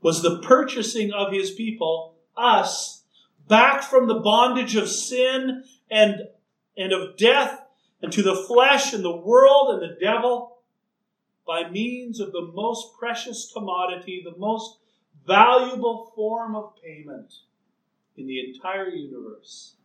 was 0.00 0.22
the 0.22 0.38
purchasing 0.38 1.10
of 1.12 1.32
his 1.32 1.50
people, 1.50 2.14
us, 2.36 3.02
back 3.48 3.82
from 3.82 4.06
the 4.06 4.20
bondage 4.20 4.76
of 4.76 4.88
sin 4.88 5.64
and, 5.90 6.20
and 6.76 6.92
of 6.92 7.16
death 7.16 7.62
and 8.00 8.12
to 8.12 8.22
the 8.22 8.36
flesh 8.36 8.92
and 8.92 9.04
the 9.04 9.16
world 9.16 9.70
and 9.74 9.82
the 9.82 9.98
devil 10.00 10.51
by 11.46 11.68
means 11.68 12.20
of 12.20 12.32
the 12.32 12.50
most 12.54 12.96
precious 12.98 13.50
commodity, 13.52 14.22
the 14.24 14.38
most 14.38 14.78
valuable 15.26 16.12
form 16.14 16.54
of 16.54 16.74
payment 16.82 17.32
in 18.16 18.26
the 18.26 18.40
entire 18.40 18.88
universe 18.88 19.76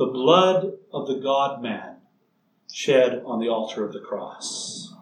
the 0.00 0.06
blood 0.06 0.72
of 0.94 1.06
the 1.06 1.20
God 1.20 1.62
man 1.62 1.96
shed 2.72 3.22
on 3.26 3.38
the 3.38 3.48
altar 3.48 3.84
of 3.84 3.92
the 3.92 4.00
cross. 4.00 4.94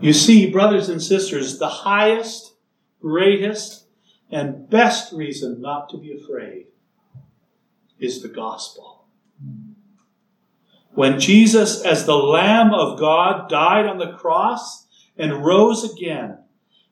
You 0.00 0.12
see, 0.12 0.48
brothers 0.48 0.88
and 0.88 1.02
sisters, 1.02 1.58
the 1.58 1.68
highest, 1.68 2.54
greatest, 3.00 3.86
and 4.30 4.70
best 4.70 5.12
reason 5.12 5.60
not 5.60 5.88
to 5.90 5.98
be 5.98 6.12
afraid 6.12 6.66
is 7.98 8.22
the 8.22 8.28
gospel. 8.28 9.06
When 10.98 11.20
Jesus, 11.20 11.80
as 11.82 12.06
the 12.06 12.16
Lamb 12.16 12.74
of 12.74 12.98
God, 12.98 13.48
died 13.48 13.86
on 13.86 13.98
the 13.98 14.14
cross 14.14 14.88
and 15.16 15.44
rose 15.44 15.88
again, 15.88 16.38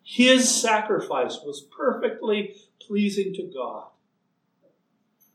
his 0.04 0.48
sacrifice 0.48 1.40
was 1.44 1.66
perfectly 1.76 2.54
pleasing 2.80 3.34
to 3.34 3.50
God. 3.52 3.88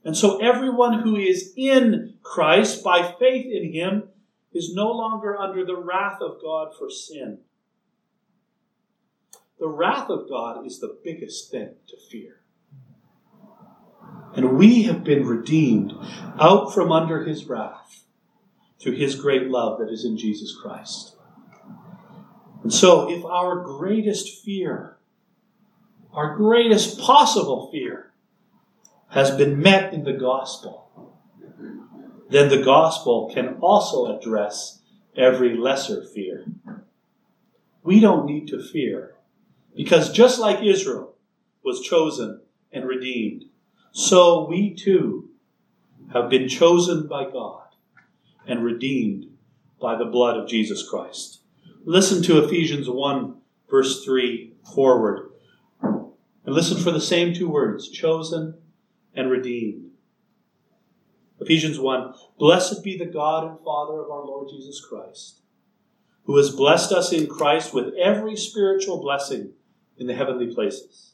And 0.06 0.16
so 0.16 0.38
everyone 0.38 1.02
who 1.02 1.18
is 1.18 1.52
in 1.58 2.14
Christ 2.24 2.82
by 2.82 3.14
faith 3.20 3.46
in 3.46 3.74
him 3.74 4.04
is 4.54 4.74
no 4.74 4.90
longer 4.90 5.38
under 5.38 5.66
the 5.66 5.76
wrath 5.76 6.22
of 6.22 6.42
God 6.42 6.70
for 6.74 6.90
sin. 6.90 7.40
The 9.60 9.68
wrath 9.68 10.10
of 10.10 10.30
God 10.30 10.66
is 10.66 10.80
the 10.80 10.98
biggest 11.04 11.52
thing 11.52 11.72
to 11.90 11.98
fear. 12.10 12.38
And 14.34 14.58
we 14.58 14.84
have 14.84 15.04
been 15.04 15.28
redeemed 15.28 15.92
out 16.40 16.74
from 16.74 16.94
under 16.94 17.26
his 17.26 17.44
wrath 17.48 18.06
through 18.82 18.94
his 18.94 19.16
great 19.16 19.48
love 19.48 19.80
that 19.80 19.90
is 19.90 20.06
in 20.06 20.18
Jesus 20.18 20.56
Christ. 20.56 21.16
And 22.64 22.74
so, 22.74 23.10
if 23.10 23.24
our 23.26 23.64
greatest 23.64 24.44
fear, 24.44 24.98
our 26.14 26.36
greatest 26.36 27.00
possible 27.00 27.70
fear, 27.72 28.12
has 29.10 29.32
been 29.32 29.60
met 29.60 29.94
in 29.94 30.04
the 30.04 30.14
gospel, 30.14 31.18
then 32.30 32.50
the 32.50 32.64
gospel 32.64 33.30
can 33.34 33.58
also 33.62 34.18
address 34.18 34.80
every 35.16 35.56
lesser 35.58 36.04
fear. 36.04 36.46
We 37.84 38.00
don't 38.00 38.26
need 38.26 38.48
to 38.50 38.64
fear 38.64 39.16
because 39.76 40.12
just 40.12 40.40
like 40.40 40.64
Israel 40.64 41.16
was 41.64 41.82
chosen 41.82 42.42
and 42.72 42.88
redeemed, 42.88 43.46
so 43.92 44.48
we 44.48 44.74
too 44.74 45.30
have 46.14 46.30
been 46.30 46.48
chosen 46.48 47.08
by 47.08 47.30
God 47.30 47.61
and 48.48 48.64
redeemed 48.64 49.26
by 49.82 49.98
the 49.98 50.06
blood 50.06 50.38
of 50.38 50.48
Jesus 50.48 50.88
Christ. 50.88 51.42
Listen 51.84 52.22
to 52.24 52.44
Ephesians 52.44 52.90
1, 52.90 53.36
verse 53.70 54.04
3 54.04 54.54
forward. 54.74 55.32
And 55.82 56.56
listen 56.56 56.82
for 56.82 56.92
the 56.92 57.02
same 57.02 57.34
two 57.34 57.50
words 57.50 57.90
chosen 57.90 58.56
and 59.16 59.30
redeemed. 59.30 59.92
Ephesians 61.40 61.80
1 61.80 62.14
Blessed 62.38 62.84
be 62.84 62.98
the 62.98 63.06
God 63.06 63.48
and 63.48 63.60
Father 63.64 64.00
of 64.00 64.12
our 64.12 64.26
Lord 64.26 64.50
Jesus 64.50 64.84
Christ, 64.84 65.42
who 66.26 66.38
has 66.38 66.52
blessed 66.52 66.92
us 66.92 67.12
in 67.12 67.28
Christ 67.28 67.74
with 67.74 67.94
every 67.96 68.36
spiritual 68.36 69.02
blessing 69.02 69.54
in 69.98 70.08
the 70.08 70.14
heavenly 70.14 70.54
places, 70.54 71.14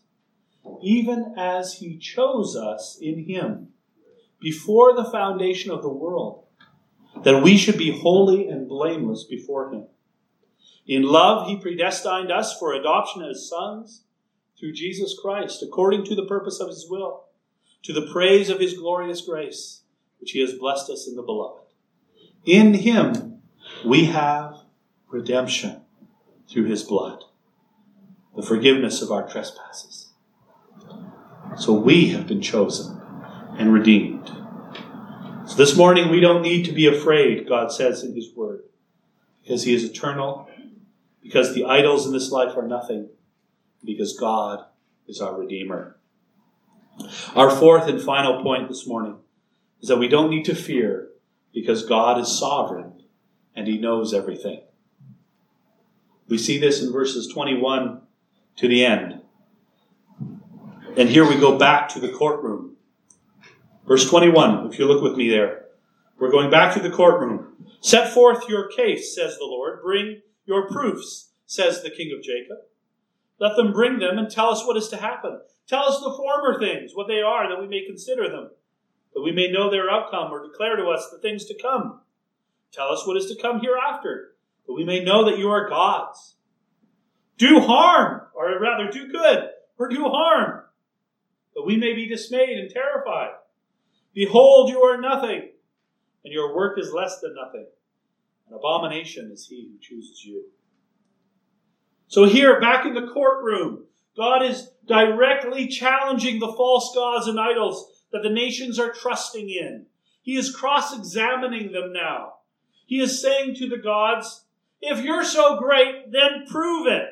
even 0.81 1.33
as 1.37 1.75
he 1.75 1.97
chose 1.97 2.55
us 2.55 2.97
in 3.01 3.25
him 3.25 3.69
before 4.39 4.93
the 4.93 5.05
foundation 5.05 5.71
of 5.71 5.81
the 5.81 5.89
world, 5.89 6.46
that 7.23 7.41
we 7.43 7.57
should 7.57 7.77
be 7.77 7.99
holy 7.99 8.47
and 8.47 8.67
blameless 8.67 9.23
before 9.23 9.71
him. 9.71 9.85
In 10.85 11.03
love, 11.03 11.47
he 11.47 11.57
predestined 11.57 12.31
us 12.31 12.57
for 12.57 12.73
adoption 12.73 13.21
as 13.21 13.47
sons 13.47 14.03
through 14.57 14.73
Jesus 14.73 15.17
Christ, 15.19 15.61
according 15.61 16.05
to 16.05 16.15
the 16.15 16.25
purpose 16.25 16.59
of 16.59 16.69
his 16.69 16.87
will, 16.89 17.25
to 17.83 17.93
the 17.93 18.09
praise 18.11 18.49
of 18.49 18.59
his 18.59 18.73
glorious 18.73 19.21
grace, 19.21 19.81
which 20.19 20.31
he 20.31 20.39
has 20.39 20.53
blessed 20.53 20.89
us 20.89 21.07
in 21.07 21.15
the 21.15 21.21
beloved. 21.21 21.63
In 22.45 22.73
him 22.73 23.41
we 23.85 24.05
have 24.05 24.61
redemption 25.09 25.81
through 26.49 26.65
his 26.65 26.83
blood, 26.83 27.23
the 28.35 28.41
forgiveness 28.41 29.01
of 29.01 29.11
our 29.11 29.27
trespasses. 29.27 30.11
So 31.57 31.73
we 31.73 32.09
have 32.09 32.27
been 32.27 32.41
chosen 32.41 33.01
and 33.57 33.73
redeemed. 33.73 34.36
This 35.57 35.75
morning 35.75 36.09
we 36.09 36.19
don't 36.19 36.43
need 36.43 36.65
to 36.65 36.71
be 36.71 36.85
afraid, 36.85 37.49
God 37.49 37.71
says 37.71 38.03
in 38.03 38.15
his 38.15 38.29
word, 38.35 38.63
because 39.41 39.63
he 39.63 39.73
is 39.73 39.83
eternal 39.83 40.47
because 41.27 41.53
the 41.53 41.65
idols 41.65 42.05
in 42.05 42.13
this 42.13 42.31
life 42.31 42.55
are 42.55 42.65
nothing, 42.65 43.09
because 43.83 44.17
God 44.17 44.63
is 45.09 45.19
our 45.19 45.35
Redeemer. 45.35 45.97
Our 47.35 47.49
fourth 47.49 47.87
and 47.89 48.01
final 48.01 48.41
point 48.41 48.69
this 48.69 48.87
morning 48.87 49.17
is 49.81 49.89
that 49.89 49.97
we 49.97 50.07
don't 50.07 50.29
need 50.29 50.45
to 50.45 50.55
fear 50.55 51.09
because 51.53 51.85
God 51.85 52.17
is 52.17 52.39
sovereign 52.39 53.03
and 53.53 53.67
He 53.67 53.77
knows 53.77 54.13
everything. 54.13 54.61
We 56.29 56.37
see 56.37 56.59
this 56.59 56.81
in 56.81 56.93
verses 56.93 57.27
21 57.27 58.03
to 58.55 58.67
the 58.69 58.85
end. 58.85 59.21
And 60.95 61.09
here 61.09 61.27
we 61.27 61.35
go 61.35 61.57
back 61.57 61.89
to 61.89 61.99
the 61.99 62.09
courtroom. 62.09 62.76
Verse 63.87 64.09
21, 64.09 64.67
if 64.67 64.77
you 64.77 64.85
look 64.85 65.01
with 65.01 65.15
me 65.15 65.29
there. 65.29 65.67
We're 66.19 66.31
going 66.31 66.51
back 66.51 66.73
to 66.73 66.81
the 66.81 66.89
courtroom. 66.89 67.65
Set 67.79 68.11
forth 68.11 68.49
your 68.49 68.67
case, 68.67 69.15
says 69.15 69.37
the 69.37 69.45
Lord. 69.45 69.81
Bring 69.81 70.21
your 70.45 70.67
proofs, 70.67 71.29
says 71.45 71.81
the 71.81 71.89
king 71.89 72.13
of 72.13 72.21
Jacob. 72.21 72.57
Let 73.39 73.55
them 73.55 73.71
bring 73.71 73.99
them 73.99 74.17
and 74.17 74.29
tell 74.29 74.49
us 74.49 74.65
what 74.65 74.75
is 74.75 74.89
to 74.89 74.97
happen. 74.97 75.39
Tell 75.67 75.83
us 75.83 76.01
the 76.01 76.13
former 76.17 76.59
things, 76.59 76.95
what 76.95 77.07
they 77.07 77.21
are, 77.21 77.47
that 77.47 77.61
we 77.61 77.67
may 77.67 77.85
consider 77.85 78.27
them, 78.27 78.49
that 79.13 79.21
we 79.21 79.31
may 79.31 79.49
know 79.49 79.69
their 79.69 79.89
outcome 79.89 80.33
or 80.33 80.45
declare 80.45 80.75
to 80.75 80.89
us 80.89 81.07
the 81.09 81.19
things 81.19 81.45
to 81.45 81.57
come. 81.61 82.01
Tell 82.73 82.89
us 82.89 83.07
what 83.07 83.15
is 83.15 83.27
to 83.27 83.41
come 83.41 83.61
hereafter, 83.61 84.33
that 84.65 84.73
we 84.73 84.83
may 84.83 85.01
know 85.01 85.23
that 85.23 85.37
you 85.37 85.49
are 85.49 85.69
gods. 85.69 86.35
Do 87.37 87.61
harm, 87.61 88.23
or 88.33 88.59
rather 88.59 88.91
do 88.91 89.09
good, 89.09 89.49
or 89.77 89.87
do 89.87 90.03
harm, 90.09 90.63
that 91.55 91.65
we 91.65 91.77
may 91.77 91.93
be 91.93 92.05
dismayed 92.05 92.57
and 92.57 92.69
terrified. 92.69 93.31
Behold, 94.17 94.71
you 94.71 94.81
are 94.81 94.99
nothing, 94.99 95.47
and 96.25 96.33
your 96.33 96.55
work 96.55 96.79
is 96.79 96.91
less 96.91 97.19
than 97.19 97.35
nothing. 97.35 97.67
An 98.49 98.55
abomination 98.55 99.29
is 99.31 99.45
he 99.45 99.69
who 99.71 99.77
chooses 99.79 100.25
you. 100.25 100.45
So, 102.07 102.23
here, 102.23 102.59
back 102.59 102.87
in 102.87 102.95
the 102.95 103.11
courtroom, 103.13 103.83
God 104.15 104.41
is 104.41 104.71
directly 104.87 105.67
challenging 105.67 106.39
the 106.39 106.51
false 106.51 106.95
gods 106.95 107.27
and 107.27 107.39
idols 107.39 108.05
that 108.11 108.23
the 108.23 108.31
nations 108.31 108.79
are 108.79 108.91
trusting 108.91 109.51
in. 109.51 109.85
He 110.23 110.35
is 110.35 110.49
cross 110.49 110.97
examining 110.97 111.71
them 111.71 111.93
now. 111.93 112.37
He 112.87 112.99
is 112.99 113.21
saying 113.21 113.53
to 113.57 113.69
the 113.69 113.77
gods, 113.77 114.45
if 114.81 115.05
you're 115.05 115.25
so 115.25 115.59
great, 115.59 116.11
then 116.11 116.47
prove 116.49 116.87
it. 116.87 117.07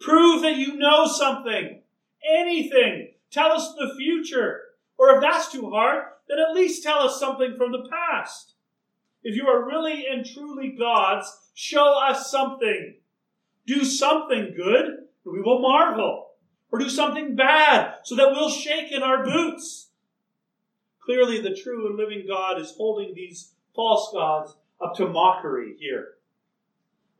Prove 0.00 0.42
that 0.42 0.58
you 0.58 0.76
know 0.76 1.06
something, 1.06 1.80
anything. 2.30 3.14
Tell 3.30 3.52
us 3.52 3.72
the 3.72 3.94
future. 3.96 4.64
Or 4.98 5.14
if 5.14 5.22
that's 5.22 5.50
too 5.50 5.70
hard, 5.70 6.04
then 6.28 6.38
at 6.38 6.54
least 6.54 6.82
tell 6.82 6.98
us 6.98 7.18
something 7.18 7.54
from 7.56 7.72
the 7.72 7.88
past. 7.88 8.54
If 9.22 9.36
you 9.36 9.46
are 9.46 9.66
really 9.66 10.04
and 10.10 10.26
truly 10.26 10.74
gods, 10.78 11.50
show 11.54 11.98
us 11.98 12.30
something. 12.30 12.96
Do 13.66 13.84
something 13.84 14.54
good, 14.56 14.86
and 14.86 15.32
we 15.32 15.40
will 15.40 15.60
marvel. 15.60 16.24
or 16.70 16.78
do 16.78 16.90
something 16.90 17.34
bad 17.34 17.94
so 18.04 18.14
that 18.14 18.30
we'll 18.32 18.50
shake 18.50 18.92
in 18.92 19.02
our 19.02 19.24
boots. 19.24 19.88
Clearly, 21.00 21.40
the 21.40 21.54
true 21.54 21.86
and 21.86 21.96
living 21.96 22.26
God 22.28 22.60
is 22.60 22.74
holding 22.76 23.14
these 23.14 23.54
false 23.74 24.10
gods 24.12 24.54
up 24.78 24.94
to 24.96 25.08
mockery 25.08 25.76
here. 25.78 26.16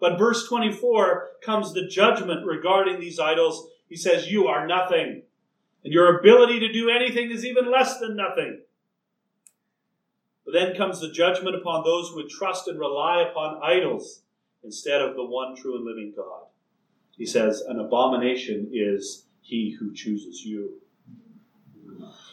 But 0.00 0.18
verse 0.18 0.46
24 0.46 1.28
comes 1.42 1.72
the 1.72 1.88
judgment 1.88 2.46
regarding 2.46 3.00
these 3.00 3.18
idols. 3.18 3.70
He 3.88 3.96
says, 3.96 4.30
You 4.30 4.46
are 4.48 4.66
nothing, 4.66 5.22
and 5.84 5.92
your 5.92 6.18
ability 6.18 6.60
to 6.60 6.72
do 6.72 6.90
anything 6.90 7.30
is 7.30 7.44
even 7.44 7.70
less 7.70 7.98
than 7.98 8.16
nothing. 8.16 8.60
But 10.44 10.52
then 10.54 10.76
comes 10.76 11.00
the 11.00 11.10
judgment 11.10 11.56
upon 11.56 11.84
those 11.84 12.08
who 12.08 12.16
would 12.16 12.30
trust 12.30 12.68
and 12.68 12.78
rely 12.78 13.22
upon 13.22 13.60
idols 13.62 14.22
instead 14.64 15.00
of 15.00 15.14
the 15.14 15.24
one 15.24 15.54
true 15.54 15.76
and 15.76 15.84
living 15.84 16.12
God. 16.16 16.44
He 17.16 17.26
says, 17.26 17.60
An 17.60 17.78
abomination 17.78 18.70
is 18.72 19.26
he 19.42 19.76
who 19.78 19.92
chooses 19.92 20.44
you. 20.44 20.80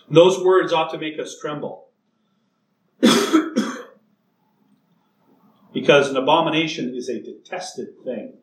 Those 0.09 0.43
words 0.43 0.71
ought 0.71 0.91
to 0.91 0.97
make 0.97 1.19
us 1.19 1.37
tremble. 1.39 1.89
because 5.73 6.09
an 6.09 6.17
abomination 6.17 6.95
is 6.95 7.09
a 7.09 7.21
detested 7.21 8.01
thing. 8.03 8.35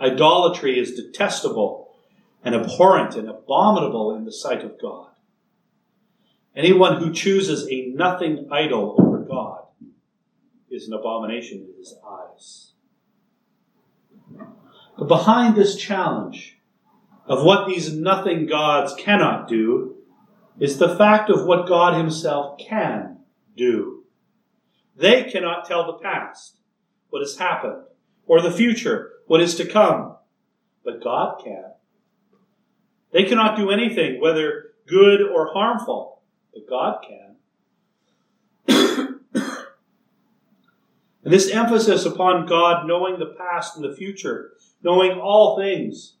Idolatry 0.00 0.78
is 0.78 0.94
detestable 0.94 1.87
and 2.44 2.54
abhorrent 2.54 3.14
and 3.16 3.28
abominable 3.28 4.14
in 4.14 4.24
the 4.24 4.32
sight 4.32 4.62
of 4.64 4.80
God. 4.80 5.10
Anyone 6.54 7.00
who 7.00 7.12
chooses 7.12 7.68
a 7.70 7.86
nothing 7.86 8.48
idol 8.50 8.96
over 8.98 9.18
God 9.18 9.64
is 10.70 10.88
an 10.88 10.94
abomination 10.94 11.58
in 11.58 11.78
his 11.78 11.94
eyes. 12.06 12.72
But 14.98 15.08
behind 15.08 15.54
this 15.54 15.76
challenge 15.76 16.58
of 17.26 17.44
what 17.44 17.68
these 17.68 17.92
nothing 17.92 18.46
gods 18.46 18.94
cannot 18.94 19.48
do 19.48 19.96
is 20.58 20.78
the 20.78 20.96
fact 20.96 21.30
of 21.30 21.44
what 21.44 21.68
God 21.68 21.96
Himself 21.96 22.58
can 22.58 23.18
do. 23.56 24.04
They 24.96 25.24
cannot 25.24 25.66
tell 25.66 25.86
the 25.86 26.02
past, 26.02 26.56
what 27.10 27.20
has 27.20 27.36
happened, 27.36 27.84
or 28.26 28.40
the 28.40 28.50
future, 28.50 29.12
what 29.26 29.40
is 29.40 29.54
to 29.56 29.66
come, 29.66 30.16
but 30.84 31.02
God 31.02 31.40
can. 31.44 31.72
They 33.12 33.24
cannot 33.24 33.56
do 33.56 33.70
anything, 33.70 34.20
whether 34.20 34.72
good 34.86 35.22
or 35.22 35.52
harmful, 35.52 36.20
but 36.52 36.68
God 36.68 37.04
can. 37.06 37.36
and 41.24 41.32
this 41.32 41.50
emphasis 41.50 42.04
upon 42.04 42.46
God 42.46 42.86
knowing 42.86 43.18
the 43.18 43.34
past 43.38 43.76
and 43.76 43.84
the 43.84 43.96
future, 43.96 44.52
knowing 44.82 45.12
all 45.18 45.56
things, 45.56 46.16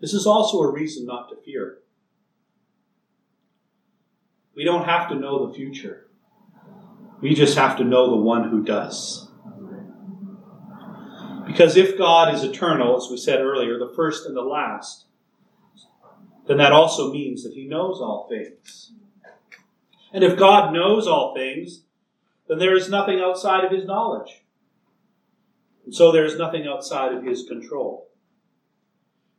this 0.00 0.14
is 0.14 0.26
also 0.26 0.58
a 0.60 0.72
reason 0.72 1.04
not 1.06 1.28
to 1.28 1.36
fear. 1.36 1.78
We 4.54 4.64
don't 4.64 4.84
have 4.84 5.08
to 5.10 5.14
know 5.14 5.46
the 5.46 5.54
future. 5.54 6.06
We 7.20 7.34
just 7.34 7.56
have 7.56 7.76
to 7.78 7.84
know 7.84 8.10
the 8.10 8.16
one 8.16 8.48
who 8.48 8.62
does. 8.62 9.28
Because 11.46 11.76
if 11.76 11.98
God 11.98 12.32
is 12.34 12.44
eternal, 12.44 12.96
as 12.96 13.10
we 13.10 13.16
said 13.16 13.40
earlier, 13.40 13.78
the 13.78 13.92
first 13.94 14.26
and 14.26 14.36
the 14.36 14.42
last, 14.42 15.06
then 16.50 16.58
that 16.58 16.72
also 16.72 17.12
means 17.12 17.44
that 17.44 17.54
he 17.54 17.64
knows 17.64 18.00
all 18.00 18.26
things. 18.28 18.90
And 20.12 20.24
if 20.24 20.36
God 20.36 20.74
knows 20.74 21.06
all 21.06 21.32
things, 21.32 21.82
then 22.48 22.58
there 22.58 22.74
is 22.74 22.90
nothing 22.90 23.20
outside 23.20 23.64
of 23.64 23.70
his 23.70 23.84
knowledge. 23.84 24.42
And 25.84 25.94
so 25.94 26.10
there 26.10 26.24
is 26.24 26.36
nothing 26.36 26.66
outside 26.66 27.12
of 27.12 27.22
his 27.22 27.44
control. 27.46 28.08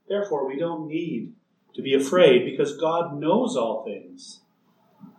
Therefore, 0.07 0.47
we 0.47 0.57
don't 0.57 0.87
need 0.87 1.33
to 1.75 1.81
be 1.81 1.93
afraid 1.93 2.45
because 2.45 2.77
God 2.77 3.19
knows 3.19 3.57
all 3.57 3.83
things. 3.83 4.39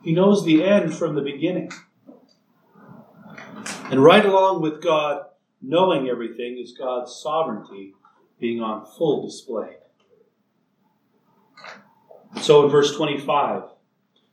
He 0.03 0.13
knows 0.13 0.47
the 0.47 0.65
end 0.65 0.95
from 0.95 1.15
the 1.15 1.21
beginning. 1.21 1.73
And 3.91 4.03
right 4.03 4.25
along 4.25 4.63
with 4.63 4.83
God 4.83 5.27
knowing 5.61 6.09
everything 6.09 6.57
is 6.59 6.73
God's 6.73 7.15
sovereignty 7.15 7.93
being 8.41 8.63
on 8.63 8.87
full 8.87 9.27
display. 9.27 9.77
So 12.41 12.65
in 12.65 12.71
verse 12.71 12.97
25, 12.97 13.65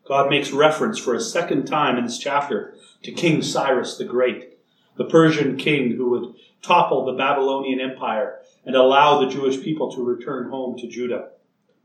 God 0.08 0.30
makes 0.30 0.52
reference 0.52 0.98
for 0.98 1.14
a 1.14 1.22
second 1.22 1.66
time 1.66 1.98
in 1.98 2.06
this 2.06 2.18
chapter 2.18 2.74
to 3.04 3.12
King 3.12 3.42
Cyrus 3.42 3.98
the 3.98 4.06
Great, 4.06 4.58
the 4.98 5.06
Persian 5.06 5.58
king 5.58 5.96
who 5.96 6.10
would 6.10 6.36
topple 6.62 7.06
the 7.06 7.14
Babylonian 7.14 7.80
Empire 7.80 8.40
and 8.66 8.76
allow 8.76 9.20
the 9.20 9.30
Jewish 9.30 9.62
people 9.62 9.92
to 9.92 10.04
return 10.04 10.50
home 10.50 10.78
to 10.78 10.88
Judah. 10.88 11.30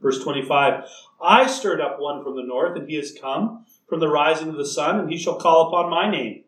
Verse 0.01 0.23
25 0.23 0.85
I 1.23 1.47
stirred 1.47 1.81
up 1.81 1.99
one 1.99 2.23
from 2.23 2.37
the 2.37 2.43
north, 2.43 2.77
and 2.77 2.89
he 2.89 2.97
has 2.97 3.17
come 3.19 3.65
from 3.89 4.01
the 4.01 4.09
rising 4.09 4.49
of 4.49 4.57
the 4.57 4.67
sun, 4.67 5.01
and 5.01 5.11
he 5.11 5.17
shall 5.17 5.37
call 5.39 5.69
upon 5.69 5.91
my 5.91 6.11
name. 6.11 6.45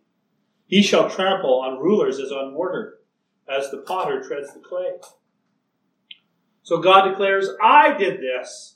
He 0.67 0.83
shall 0.83 1.09
trample 1.09 1.61
on 1.61 1.79
rulers 1.79 2.19
as 2.19 2.33
on 2.33 2.53
mortar, 2.53 2.99
as 3.49 3.71
the 3.71 3.79
potter 3.79 4.23
treads 4.23 4.53
the 4.53 4.61
clay. 4.61 4.93
So 6.63 6.79
God 6.79 7.09
declares, 7.09 7.49
I 7.63 7.97
did 7.97 8.21
this. 8.21 8.76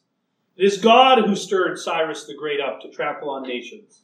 It 0.61 0.66
is 0.66 0.77
God 0.77 1.25
who 1.25 1.35
stirred 1.37 1.79
Cyrus 1.79 2.27
the 2.27 2.35
Great 2.35 2.61
up 2.61 2.83
to 2.83 2.90
trample 2.90 3.31
on 3.31 3.44
nations, 3.44 4.03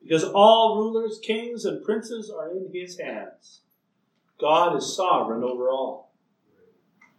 because 0.00 0.22
all 0.22 0.78
rulers, 0.78 1.18
kings, 1.20 1.64
and 1.64 1.84
princes 1.84 2.30
are 2.30 2.48
in 2.48 2.70
his 2.72 3.00
hands. 3.00 3.62
God 4.40 4.76
is 4.76 4.94
sovereign 4.94 5.42
over 5.42 5.68
all. 5.68 6.12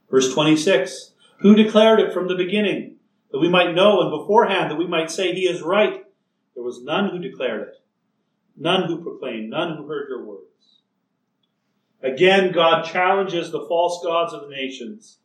Verse 0.09 0.33
26 0.33 1.11
Who 1.39 1.53
declared 1.53 1.99
it 1.99 2.13
from 2.13 2.29
the 2.29 2.35
beginning, 2.35 2.95
that 3.33 3.39
we 3.39 3.49
might 3.49 3.75
know, 3.75 3.99
and 3.99 4.09
beforehand, 4.09 4.71
that 4.71 4.79
we 4.79 4.87
might 4.87 5.11
say 5.11 5.33
he 5.33 5.49
is 5.49 5.61
right? 5.61 6.05
There 6.55 6.63
was 6.63 6.81
none 6.81 7.09
who 7.09 7.19
declared 7.19 7.67
it, 7.67 7.75
none 8.55 8.87
who 8.87 9.03
proclaimed, 9.03 9.49
none 9.49 9.75
who 9.75 9.87
heard 9.87 10.07
your 10.07 10.23
words. 10.23 10.79
Again, 12.01 12.53
God 12.53 12.83
challenges 12.83 13.51
the 13.51 13.65
false 13.67 14.01
gods 14.01 14.33
of 14.33 14.43
the 14.43 14.55
nations. 14.55 15.19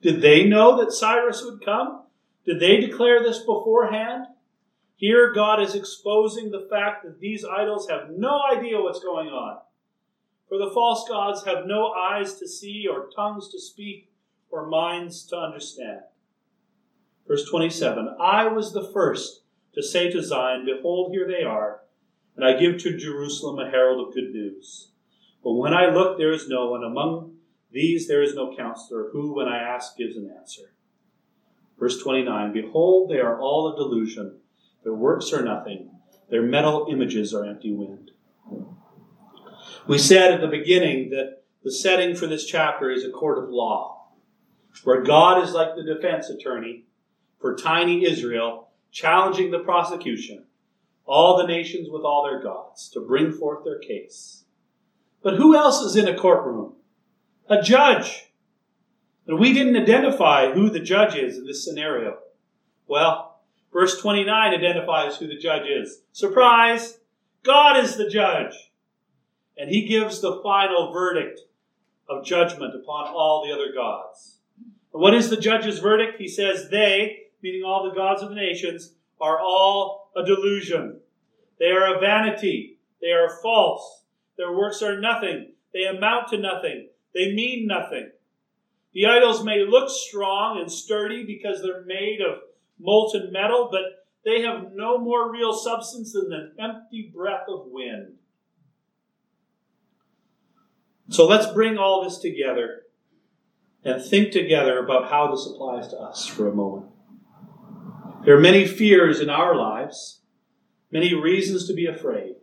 Did 0.00 0.22
they 0.22 0.44
know 0.44 0.76
that 0.76 0.92
Cyrus 0.92 1.42
would 1.42 1.64
come? 1.64 2.01
Did 2.44 2.60
they 2.60 2.80
declare 2.80 3.22
this 3.22 3.38
beforehand? 3.38 4.26
Here, 4.96 5.32
God 5.32 5.60
is 5.60 5.74
exposing 5.74 6.50
the 6.50 6.66
fact 6.70 7.04
that 7.04 7.20
these 7.20 7.44
idols 7.44 7.88
have 7.88 8.10
no 8.10 8.40
idea 8.52 8.80
what's 8.80 9.02
going 9.02 9.28
on. 9.28 9.58
For 10.48 10.58
the 10.58 10.70
false 10.72 11.08
gods 11.08 11.44
have 11.44 11.66
no 11.66 11.92
eyes 11.92 12.34
to 12.34 12.46
see, 12.46 12.86
or 12.86 13.08
tongues 13.14 13.48
to 13.50 13.60
speak, 13.60 14.12
or 14.50 14.68
minds 14.68 15.24
to 15.26 15.36
understand. 15.36 16.02
Verse 17.26 17.48
27 17.48 18.16
I 18.20 18.46
was 18.48 18.72
the 18.72 18.90
first 18.92 19.42
to 19.74 19.82
say 19.82 20.10
to 20.10 20.22
Zion, 20.22 20.66
Behold, 20.66 21.12
here 21.12 21.26
they 21.26 21.42
are, 21.42 21.80
and 22.36 22.44
I 22.44 22.58
give 22.58 22.78
to 22.78 22.96
Jerusalem 22.96 23.58
a 23.58 23.70
herald 23.70 24.06
of 24.06 24.14
good 24.14 24.32
news. 24.32 24.90
But 25.42 25.54
when 25.54 25.72
I 25.72 25.86
look, 25.86 26.18
there 26.18 26.32
is 26.32 26.48
no 26.48 26.70
one. 26.70 26.84
Among 26.84 27.36
these 27.70 28.06
there 28.06 28.22
is 28.22 28.34
no 28.34 28.54
counselor, 28.54 29.08
who, 29.12 29.34
when 29.34 29.48
I 29.48 29.58
ask, 29.58 29.96
gives 29.96 30.16
an 30.16 30.30
answer. 30.38 30.71
Verse 31.82 32.00
29 32.00 32.52
Behold, 32.52 33.10
they 33.10 33.18
are 33.18 33.40
all 33.40 33.72
a 33.72 33.76
delusion. 33.76 34.38
Their 34.84 34.94
works 34.94 35.32
are 35.32 35.42
nothing. 35.42 35.90
Their 36.30 36.42
metal 36.42 36.86
images 36.88 37.34
are 37.34 37.44
empty 37.44 37.72
wind. 37.72 38.12
We 39.88 39.98
said 39.98 40.32
at 40.32 40.40
the 40.40 40.46
beginning 40.46 41.10
that 41.10 41.42
the 41.64 41.72
setting 41.72 42.14
for 42.14 42.28
this 42.28 42.46
chapter 42.46 42.88
is 42.88 43.04
a 43.04 43.10
court 43.10 43.42
of 43.42 43.50
law, 43.50 44.12
where 44.84 45.02
God 45.02 45.42
is 45.42 45.54
like 45.54 45.74
the 45.74 45.82
defense 45.82 46.30
attorney 46.30 46.84
for 47.40 47.56
tiny 47.56 48.04
Israel, 48.04 48.68
challenging 48.92 49.50
the 49.50 49.58
prosecution, 49.58 50.44
all 51.04 51.36
the 51.36 51.48
nations 51.48 51.88
with 51.90 52.02
all 52.02 52.22
their 52.22 52.40
gods, 52.40 52.90
to 52.90 53.00
bring 53.00 53.32
forth 53.32 53.64
their 53.64 53.80
case. 53.80 54.44
But 55.20 55.34
who 55.34 55.56
else 55.56 55.80
is 55.80 55.96
in 55.96 56.06
a 56.06 56.16
courtroom? 56.16 56.74
A 57.48 57.60
judge. 57.60 58.31
And 59.26 59.38
we 59.38 59.52
didn't 59.52 59.76
identify 59.76 60.52
who 60.52 60.68
the 60.68 60.80
judge 60.80 61.14
is 61.14 61.38
in 61.38 61.46
this 61.46 61.64
scenario. 61.64 62.18
Well, 62.86 63.40
verse 63.72 64.00
29 64.00 64.54
identifies 64.54 65.16
who 65.16 65.26
the 65.26 65.38
judge 65.38 65.66
is. 65.66 66.02
Surprise! 66.12 66.98
God 67.42 67.76
is 67.82 67.96
the 67.96 68.08
judge 68.08 68.72
and 69.56 69.70
he 69.70 69.86
gives 69.86 70.20
the 70.20 70.40
final 70.42 70.92
verdict 70.92 71.40
of 72.08 72.24
judgment 72.24 72.74
upon 72.74 73.06
all 73.08 73.44
the 73.44 73.52
other 73.52 73.72
gods. 73.74 74.38
And 74.92 75.00
what 75.00 75.14
is 75.14 75.30
the 75.30 75.36
judge's 75.36 75.78
verdict? 75.78 76.18
He 76.18 76.28
says, 76.28 76.68
They, 76.70 77.26
meaning 77.42 77.62
all 77.64 77.88
the 77.88 77.94
gods 77.94 78.22
of 78.22 78.30
the 78.30 78.34
nations, 78.34 78.94
are 79.20 79.38
all 79.38 80.10
a 80.16 80.24
delusion. 80.24 81.00
They 81.58 81.66
are 81.66 81.96
a 81.96 82.00
vanity. 82.00 82.78
They 83.00 83.12
are 83.12 83.40
false. 83.42 84.04
Their 84.36 84.52
works 84.52 84.82
are 84.82 85.00
nothing. 85.00 85.52
They 85.72 85.84
amount 85.84 86.28
to 86.28 86.38
nothing. 86.38 86.88
They 87.14 87.32
mean 87.32 87.66
nothing. 87.66 88.10
The 88.94 89.06
idols 89.06 89.42
may 89.44 89.64
look 89.66 89.88
strong 89.88 90.60
and 90.60 90.70
sturdy 90.70 91.24
because 91.24 91.62
they're 91.62 91.84
made 91.84 92.20
of 92.20 92.40
molten 92.78 93.32
metal, 93.32 93.68
but 93.70 93.82
they 94.24 94.42
have 94.42 94.72
no 94.74 94.98
more 94.98 95.32
real 95.32 95.54
substance 95.54 96.12
than 96.12 96.32
an 96.32 96.54
empty 96.58 97.10
breath 97.14 97.48
of 97.48 97.66
wind. 97.66 98.14
So 101.08 101.26
let's 101.26 101.52
bring 101.52 101.78
all 101.78 102.04
this 102.04 102.18
together 102.18 102.82
and 103.84 104.02
think 104.02 104.32
together 104.32 104.78
about 104.78 105.10
how 105.10 105.30
this 105.30 105.46
applies 105.46 105.88
to 105.88 105.98
us 105.98 106.26
for 106.26 106.48
a 106.48 106.54
moment. 106.54 106.86
There 108.24 108.36
are 108.36 108.40
many 108.40 108.66
fears 108.66 109.20
in 109.20 109.28
our 109.28 109.56
lives, 109.56 110.20
many 110.92 111.14
reasons 111.14 111.66
to 111.66 111.74
be 111.74 111.86
afraid. 111.86 112.36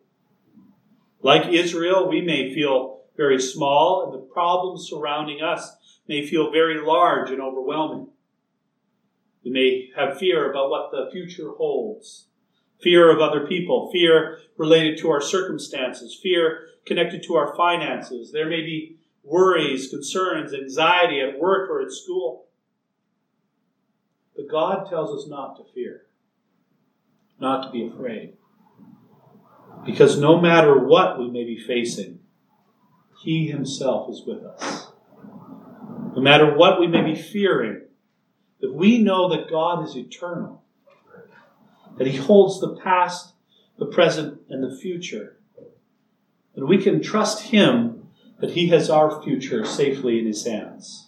Like 1.22 1.54
Israel, 1.54 2.10
we 2.10 2.22
may 2.22 2.54
feel 2.54 3.04
very 3.16 3.39
small, 3.41 4.06
and 4.06 4.14
the 4.14 4.26
problems 4.34 4.88
surrounding 4.89 5.41
us 5.41 5.76
may 6.10 6.28
feel 6.28 6.51
very 6.51 6.82
large 6.82 7.30
and 7.30 7.39
overwhelming. 7.39 8.10
We 9.45 9.51
may 9.51 9.91
have 9.95 10.18
fear 10.18 10.49
about 10.49 10.70
what 10.70 10.91
the 10.91 11.10
future 11.12 11.51
holds 11.51 12.26
fear 12.82 13.14
of 13.14 13.20
other 13.20 13.45
people, 13.45 13.89
fear 13.91 14.39
related 14.57 14.97
to 14.97 15.10
our 15.10 15.22
circumstances, 15.22 16.18
fear 16.22 16.68
connected 16.86 17.22
to 17.22 17.36
our 17.36 17.53
finances. 17.55 18.32
There 18.32 18.49
may 18.49 18.62
be 18.62 18.97
worries, 19.22 19.89
concerns, 19.89 20.53
anxiety 20.53 21.20
at 21.20 21.38
work 21.38 21.70
or 21.70 21.82
at 21.82 21.91
school. 21.91 22.47
But 24.36 24.49
God 24.49 24.89
tells 24.89 25.12
us 25.12 25.30
not 25.30 25.57
to 25.57 25.64
fear, 25.74 26.03
not 27.39 27.66
to 27.66 27.72
be 27.72 27.86
afraid. 27.86 28.38
Because 29.86 30.18
no 30.18 30.39
matter 30.39 30.78
what 30.78 31.20
we 31.20 31.30
may 31.30 31.43
be 31.43 31.60
facing, 31.60 32.20
He 33.22 33.47
Himself 33.47 34.10
is 34.10 34.24
with 34.26 34.43
us. 34.43 34.89
No 36.20 36.24
matter 36.24 36.53
what 36.53 36.82
we 36.82 36.88
may 36.88 37.01
be 37.01 37.15
fearing, 37.15 37.84
that 38.59 38.74
we 38.74 38.97
know 38.97 39.30
that 39.30 39.49
God 39.49 39.88
is 39.88 39.95
eternal, 39.95 40.61
that 41.97 42.07
He 42.07 42.17
holds 42.17 42.59
the 42.59 42.76
past, 42.76 43.36
the 43.78 43.86
present, 43.86 44.41
and 44.49 44.61
the 44.61 44.76
future, 44.76 45.38
then 46.55 46.67
we 46.67 46.78
can 46.78 47.01
trust 47.01 47.43
Him 47.43 48.09
that 48.41 48.51
He 48.51 48.67
has 48.67 48.89
our 48.89 49.24
future 49.24 49.63
safely 49.63 50.20
in 50.20 50.28
His 50.28 50.45
hands. 50.45 51.07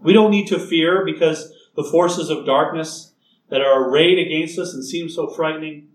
We 0.00 0.12
don't 0.12 0.32
need 0.32 0.48
to 0.48 0.58
fear 0.58 1.04
because 1.04 1.54
the 1.76 1.84
forces 1.84 2.28
of 2.28 2.44
darkness 2.44 3.12
that 3.50 3.60
are 3.60 3.88
arrayed 3.88 4.18
against 4.18 4.58
us 4.58 4.74
and 4.74 4.84
seem 4.84 5.10
so 5.10 5.28
frightening 5.28 5.90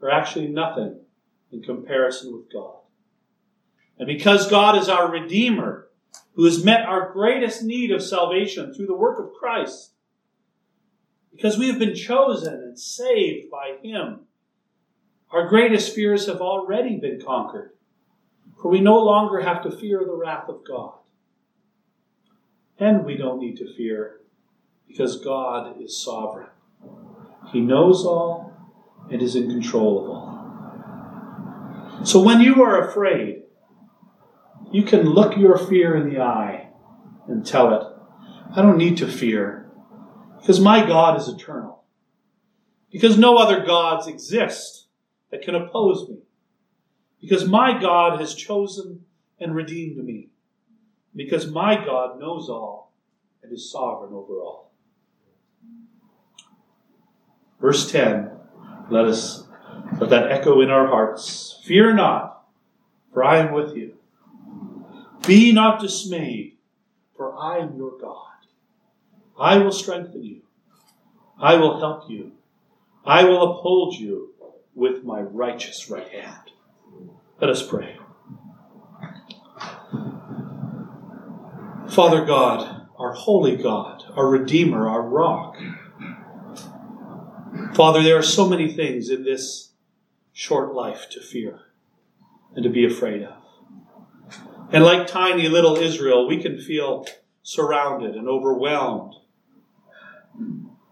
are 0.00 0.10
actually 0.10 0.48
nothing 0.48 0.98
in 1.52 1.62
comparison 1.62 2.32
with 2.32 2.50
God. 2.50 2.76
And 3.98 4.06
because 4.06 4.48
God 4.48 4.78
is 4.78 4.88
our 4.88 5.10
Redeemer, 5.10 5.83
who 6.34 6.44
has 6.44 6.64
met 6.64 6.84
our 6.86 7.12
greatest 7.12 7.62
need 7.62 7.90
of 7.90 8.02
salvation 8.02 8.74
through 8.74 8.86
the 8.86 8.94
work 8.94 9.18
of 9.18 9.32
Christ, 9.32 9.92
because 11.30 11.58
we 11.58 11.68
have 11.68 11.78
been 11.78 11.94
chosen 11.94 12.54
and 12.54 12.78
saved 12.78 13.50
by 13.50 13.76
Him, 13.82 14.20
our 15.30 15.48
greatest 15.48 15.94
fears 15.94 16.26
have 16.26 16.40
already 16.40 16.96
been 16.96 17.20
conquered, 17.20 17.72
for 18.60 18.70
we 18.70 18.80
no 18.80 18.98
longer 18.98 19.40
have 19.40 19.62
to 19.62 19.70
fear 19.70 20.04
the 20.04 20.14
wrath 20.14 20.48
of 20.48 20.64
God. 20.66 20.94
And 22.78 23.04
we 23.04 23.16
don't 23.16 23.40
need 23.40 23.56
to 23.58 23.72
fear 23.74 24.20
because 24.88 25.24
God 25.24 25.80
is 25.80 26.02
sovereign. 26.02 26.48
He 27.52 27.60
knows 27.60 28.04
all 28.04 28.52
and 29.10 29.22
is 29.22 29.36
in 29.36 29.48
control 29.48 30.04
of 30.04 30.10
all. 30.10 30.24
So 32.04 32.20
when 32.20 32.40
you 32.40 32.62
are 32.62 32.88
afraid, 32.88 33.43
you 34.72 34.82
can 34.82 35.08
look 35.08 35.36
your 35.36 35.58
fear 35.58 35.96
in 35.96 36.08
the 36.08 36.20
eye 36.20 36.68
and 37.28 37.46
tell 37.46 37.74
it, 37.74 37.86
I 38.56 38.62
don't 38.62 38.78
need 38.78 38.96
to 38.98 39.08
fear 39.08 39.70
because 40.40 40.60
my 40.60 40.86
God 40.86 41.20
is 41.20 41.28
eternal. 41.28 41.84
Because 42.90 43.18
no 43.18 43.38
other 43.38 43.64
gods 43.64 44.06
exist 44.06 44.86
that 45.30 45.42
can 45.42 45.54
oppose 45.54 46.08
me. 46.08 46.18
Because 47.20 47.48
my 47.48 47.80
God 47.80 48.20
has 48.20 48.34
chosen 48.34 49.04
and 49.40 49.54
redeemed 49.54 50.04
me. 50.04 50.28
Because 51.16 51.50
my 51.50 51.82
God 51.82 52.20
knows 52.20 52.48
all 52.48 52.92
and 53.42 53.52
is 53.52 53.70
sovereign 53.70 54.12
over 54.12 54.34
all. 54.34 54.72
Verse 57.60 57.90
10, 57.90 58.30
let 58.90 59.06
us 59.06 59.44
let 59.98 60.10
that 60.10 60.30
echo 60.30 60.60
in 60.60 60.70
our 60.70 60.86
hearts. 60.86 61.60
Fear 61.64 61.94
not, 61.94 62.44
for 63.12 63.24
I 63.24 63.38
am 63.38 63.52
with 63.52 63.74
you. 63.74 63.94
Be 65.26 65.52
not 65.52 65.80
dismayed, 65.80 66.56
for 67.16 67.36
I 67.36 67.58
am 67.58 67.76
your 67.76 67.98
God. 67.98 68.26
I 69.38 69.58
will 69.58 69.72
strengthen 69.72 70.22
you. 70.22 70.42
I 71.40 71.56
will 71.56 71.80
help 71.80 72.10
you. 72.10 72.32
I 73.04 73.24
will 73.24 73.52
uphold 73.52 73.94
you 73.94 74.34
with 74.74 75.04
my 75.04 75.20
righteous 75.20 75.88
right 75.90 76.08
hand. 76.08 76.50
Let 77.40 77.50
us 77.50 77.66
pray. 77.66 77.96
Father 81.88 82.24
God, 82.24 82.88
our 82.98 83.12
holy 83.12 83.56
God, 83.56 84.04
our 84.16 84.28
Redeemer, 84.28 84.88
our 84.88 85.02
rock, 85.02 85.56
Father, 87.74 88.02
there 88.02 88.16
are 88.16 88.22
so 88.22 88.48
many 88.48 88.72
things 88.72 89.10
in 89.10 89.24
this 89.24 89.70
short 90.32 90.74
life 90.74 91.08
to 91.10 91.20
fear 91.20 91.60
and 92.54 92.62
to 92.64 92.70
be 92.70 92.84
afraid 92.84 93.22
of. 93.22 93.43
And 94.72 94.84
like 94.84 95.06
tiny 95.06 95.48
little 95.48 95.76
Israel, 95.76 96.26
we 96.26 96.42
can 96.42 96.58
feel 96.58 97.06
surrounded 97.42 98.16
and 98.16 98.28
overwhelmed. 98.28 99.14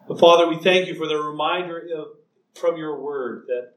But 0.06 0.20
Father, 0.20 0.48
we 0.48 0.56
thank 0.56 0.88
you 0.88 0.94
for 0.94 1.06
the 1.06 1.16
reminder 1.16 1.78
of, 1.96 2.08
from 2.54 2.76
your 2.76 3.00
word 3.00 3.44
that 3.48 3.72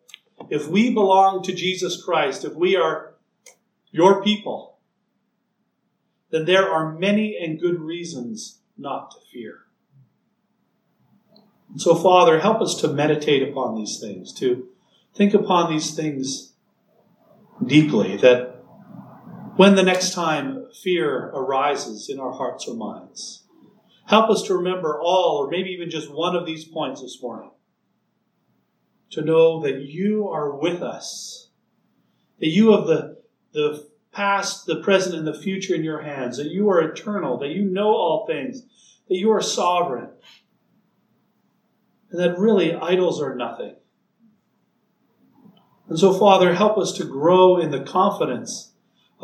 if 0.50 0.68
we 0.68 0.93
belong 0.93 1.43
to 1.43 1.54
Jesus 1.54 2.02
Christ, 2.04 2.43
if 2.43 2.54
we 2.54 2.76
are 2.76 3.16
your 3.91 4.22
people, 4.22 4.78
then 6.30 6.46
there 6.46 6.70
are 6.70 6.93
many 6.93 7.38
and 7.39 7.60
good 7.60 7.80
reasons 7.80 8.60
not 8.78 9.12
to 9.12 9.18
fear. 9.32 9.62
So, 11.78 11.96
Father, 11.96 12.39
help 12.39 12.62
us 12.62 12.76
to 12.82 12.89
meditate 12.89 13.48
upon 13.48 13.76
these 13.76 14.00
things, 14.00 14.34
to 14.36 14.68
think 15.14 15.34
upon 15.34 15.72
these 15.72 15.96
things 15.96 16.54
deeply, 17.66 18.18
that 18.18 18.55
when 19.56 19.76
the 19.76 19.84
next 19.84 20.14
time 20.14 20.68
fear 20.84 21.28
arises 21.28 22.10
in 22.10 22.20
our 22.20 22.34
hearts 22.34 22.68
or 22.68 22.76
minds, 22.76 23.43
help 24.08 24.30
us 24.30 24.43
to 24.43 24.56
remember 24.56 24.99
all, 25.01 25.38
or 25.38 25.49
maybe 25.49 25.70
even 25.70 25.89
just 25.89 26.12
one 26.12 26.36
of 26.36 26.45
these 26.45 26.66
points 26.66 27.01
this 27.01 27.22
morning. 27.22 27.51
To 29.12 29.22
know 29.22 29.62
that 29.62 29.82
you 29.82 30.28
are 30.28 30.58
with 30.58 30.82
us, 30.82 31.49
that 32.39 32.49
you 32.49 32.72
have 32.72 32.86
the, 32.86 33.22
the 33.53 33.88
past, 34.12 34.66
the 34.66 34.82
present, 34.82 35.16
and 35.16 35.26
the 35.26 35.39
future 35.39 35.74
in 35.74 35.84
your 35.84 36.01
hands, 36.01 36.38
that 36.38 36.51
you 36.51 36.70
are 36.70 36.82
eternal, 36.82 37.38
that 37.39 37.49
you 37.49 37.64
know 37.64 37.88
all 37.88 38.26
things, 38.28 38.64
that 39.08 39.16
you 39.16 39.32
are 39.32 39.41
sovereign, 39.41 40.10
and 42.12 42.20
that 42.20 42.38
really 42.38 42.74
idols 42.74 43.22
are 43.22 43.36
nothing. 43.36 43.76
And 45.88 45.97
so, 45.97 46.14
Father, 46.14 46.56
help 46.56 46.78
us 46.78 46.91
to 46.93 47.06
grow 47.06 47.58
in 47.58 47.72
the 47.72 47.82
confidence 47.82 48.74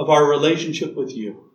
of 0.02 0.10
our 0.10 0.28
relationship 0.28 0.96
with 0.96 1.16
you. 1.16 1.52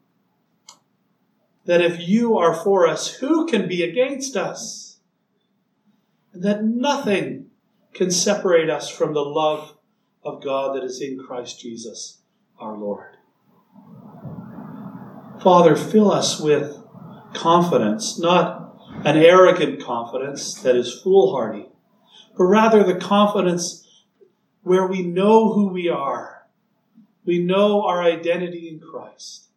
That 1.65 1.81
if 1.81 2.09
you 2.09 2.39
are 2.39 2.55
for 2.55 2.87
us, 2.87 3.17
who 3.17 3.45
can 3.45 3.67
be 3.67 3.83
against 3.83 4.37
us? 4.37 5.01
And 6.33 6.45
that 6.45 6.63
nothing 6.63 7.47
can 7.93 8.13
separate 8.13 8.71
us 8.71 8.89
from 8.89 9.15
the 9.15 9.25
love 9.25 9.77
of 10.23 10.45
God 10.45 10.77
that 10.77 10.85
is 10.85 11.01
in 11.01 11.19
Christ 11.19 11.61
Jesus 11.61 12.21
our 12.61 12.77
Lord. 12.77 13.17
Father, 15.43 15.75
fill 15.75 16.13
us 16.13 16.39
with 16.39 16.81
confidence, 17.35 18.17
not 18.17 18.79
an 19.05 19.17
arrogant 19.17 19.83
confidence 19.83 20.55
that 20.63 20.77
is 20.77 21.01
foolhardy, 21.03 21.67
but 22.39 22.45
rather 22.45 22.85
the 22.85 22.95
confidence 22.95 24.05
where 24.63 24.87
we 24.87 25.03
know 25.03 25.53
who 25.53 25.67
we 25.67 25.89
are. 25.89 26.36
We 27.27 27.41
know 27.41 27.83
our 27.85 28.03
identity 28.03 28.69
in 28.69 28.81
Christ. 28.81 29.49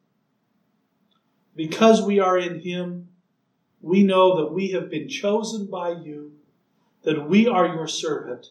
Because 1.55 2.01
we 2.01 2.19
are 2.19 2.37
in 2.37 2.61
Him, 2.61 3.09
we 3.81 4.03
know 4.03 4.37
that 4.37 4.51
we 4.51 4.71
have 4.71 4.89
been 4.89 5.07
chosen 5.07 5.67
by 5.67 5.91
you, 5.91 6.33
that 7.03 7.29
we 7.29 7.47
are 7.47 7.67
your 7.67 7.87
servant, 7.87 8.47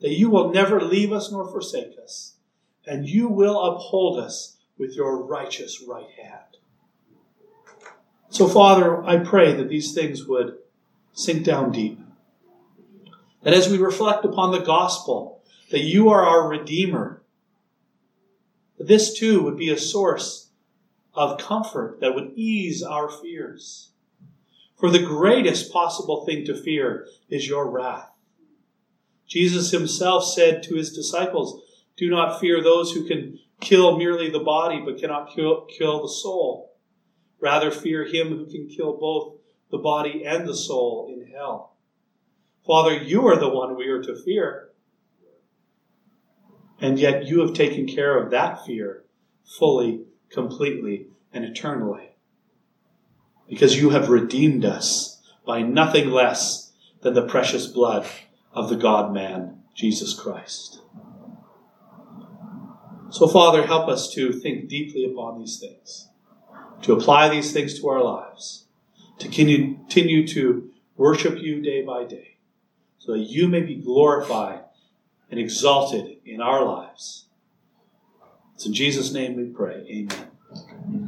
that 0.00 0.16
you 0.16 0.30
will 0.30 0.52
never 0.52 0.80
leave 0.80 1.12
us 1.12 1.30
nor 1.32 1.50
forsake 1.50 1.96
us, 2.02 2.36
and 2.86 3.08
you 3.08 3.28
will 3.28 3.60
uphold 3.60 4.20
us 4.20 4.56
with 4.78 4.94
your 4.94 5.22
righteous 5.22 5.82
right 5.86 6.08
hand. 6.22 6.58
So, 8.30 8.46
Father, 8.46 9.02
I 9.04 9.18
pray 9.18 9.54
that 9.54 9.68
these 9.68 9.92
things 9.92 10.26
would 10.26 10.58
sink 11.12 11.44
down 11.44 11.72
deep. 11.72 11.98
That 13.42 13.54
as 13.54 13.68
we 13.68 13.78
reflect 13.78 14.24
upon 14.24 14.52
the 14.52 14.60
gospel, 14.60 15.42
that 15.70 15.80
you 15.80 16.10
are 16.10 16.24
our 16.24 16.48
Redeemer, 16.48 17.22
this 18.78 19.18
too 19.18 19.42
would 19.42 19.56
be 19.56 19.70
a 19.70 19.78
source 19.78 20.50
of 21.14 21.38
comfort 21.38 21.98
that 22.00 22.14
would 22.14 22.32
ease 22.36 22.82
our 22.82 23.10
fears. 23.10 23.90
For 24.78 24.90
the 24.90 25.02
greatest 25.02 25.72
possible 25.72 26.24
thing 26.24 26.44
to 26.44 26.54
fear 26.54 27.06
is 27.28 27.48
your 27.48 27.68
wrath. 27.68 28.10
Jesus 29.26 29.72
himself 29.72 30.24
said 30.24 30.62
to 30.62 30.76
his 30.76 30.92
disciples, 30.92 31.62
Do 31.96 32.08
not 32.08 32.40
fear 32.40 32.62
those 32.62 32.92
who 32.92 33.06
can 33.06 33.40
kill 33.60 33.98
merely 33.98 34.30
the 34.30 34.38
body 34.38 34.80
but 34.84 34.98
cannot 34.98 35.34
kill, 35.34 35.66
kill 35.66 36.02
the 36.02 36.08
soul. 36.08 36.76
Rather, 37.40 37.70
fear 37.70 38.04
him 38.04 38.28
who 38.28 38.46
can 38.46 38.68
kill 38.68 38.96
both 38.96 39.34
the 39.70 39.78
body 39.78 40.24
and 40.24 40.46
the 40.46 40.56
soul 40.56 41.12
in 41.12 41.30
hell. 41.32 41.76
Father, 42.66 42.96
you 42.96 43.26
are 43.26 43.36
the 43.36 43.48
one 43.48 43.76
we 43.76 43.88
are 43.88 44.02
to 44.02 44.14
fear. 44.14 44.67
And 46.80 46.98
yet 46.98 47.26
you 47.26 47.40
have 47.40 47.54
taken 47.54 47.86
care 47.86 48.16
of 48.18 48.30
that 48.30 48.64
fear 48.64 49.04
fully, 49.58 50.02
completely, 50.30 51.08
and 51.32 51.44
eternally. 51.44 52.16
Because 53.48 53.80
you 53.80 53.90
have 53.90 54.10
redeemed 54.10 54.64
us 54.64 55.20
by 55.46 55.62
nothing 55.62 56.10
less 56.10 56.72
than 57.00 57.14
the 57.14 57.26
precious 57.26 57.66
blood 57.66 58.06
of 58.52 58.68
the 58.68 58.76
God 58.76 59.12
man, 59.12 59.62
Jesus 59.74 60.14
Christ. 60.14 60.80
So, 63.10 63.26
Father, 63.26 63.66
help 63.66 63.88
us 63.88 64.12
to 64.14 64.32
think 64.32 64.68
deeply 64.68 65.04
upon 65.10 65.38
these 65.38 65.58
things, 65.58 66.08
to 66.82 66.92
apply 66.92 67.30
these 67.30 67.52
things 67.52 67.80
to 67.80 67.88
our 67.88 68.04
lives, 68.04 68.66
to 69.18 69.28
continue 69.28 70.26
to 70.28 70.70
worship 70.96 71.38
you 71.38 71.62
day 71.62 71.82
by 71.82 72.04
day, 72.04 72.36
so 72.98 73.12
that 73.12 73.20
you 73.20 73.48
may 73.48 73.60
be 73.60 73.76
glorified 73.76 74.60
and 75.30 75.38
exalted 75.38 76.18
in 76.24 76.40
our 76.40 76.64
lives. 76.64 77.26
It's 78.54 78.66
in 78.66 78.74
Jesus' 78.74 79.12
name 79.12 79.36
we 79.36 79.44
pray. 79.44 79.86
Amen. 79.88 81.07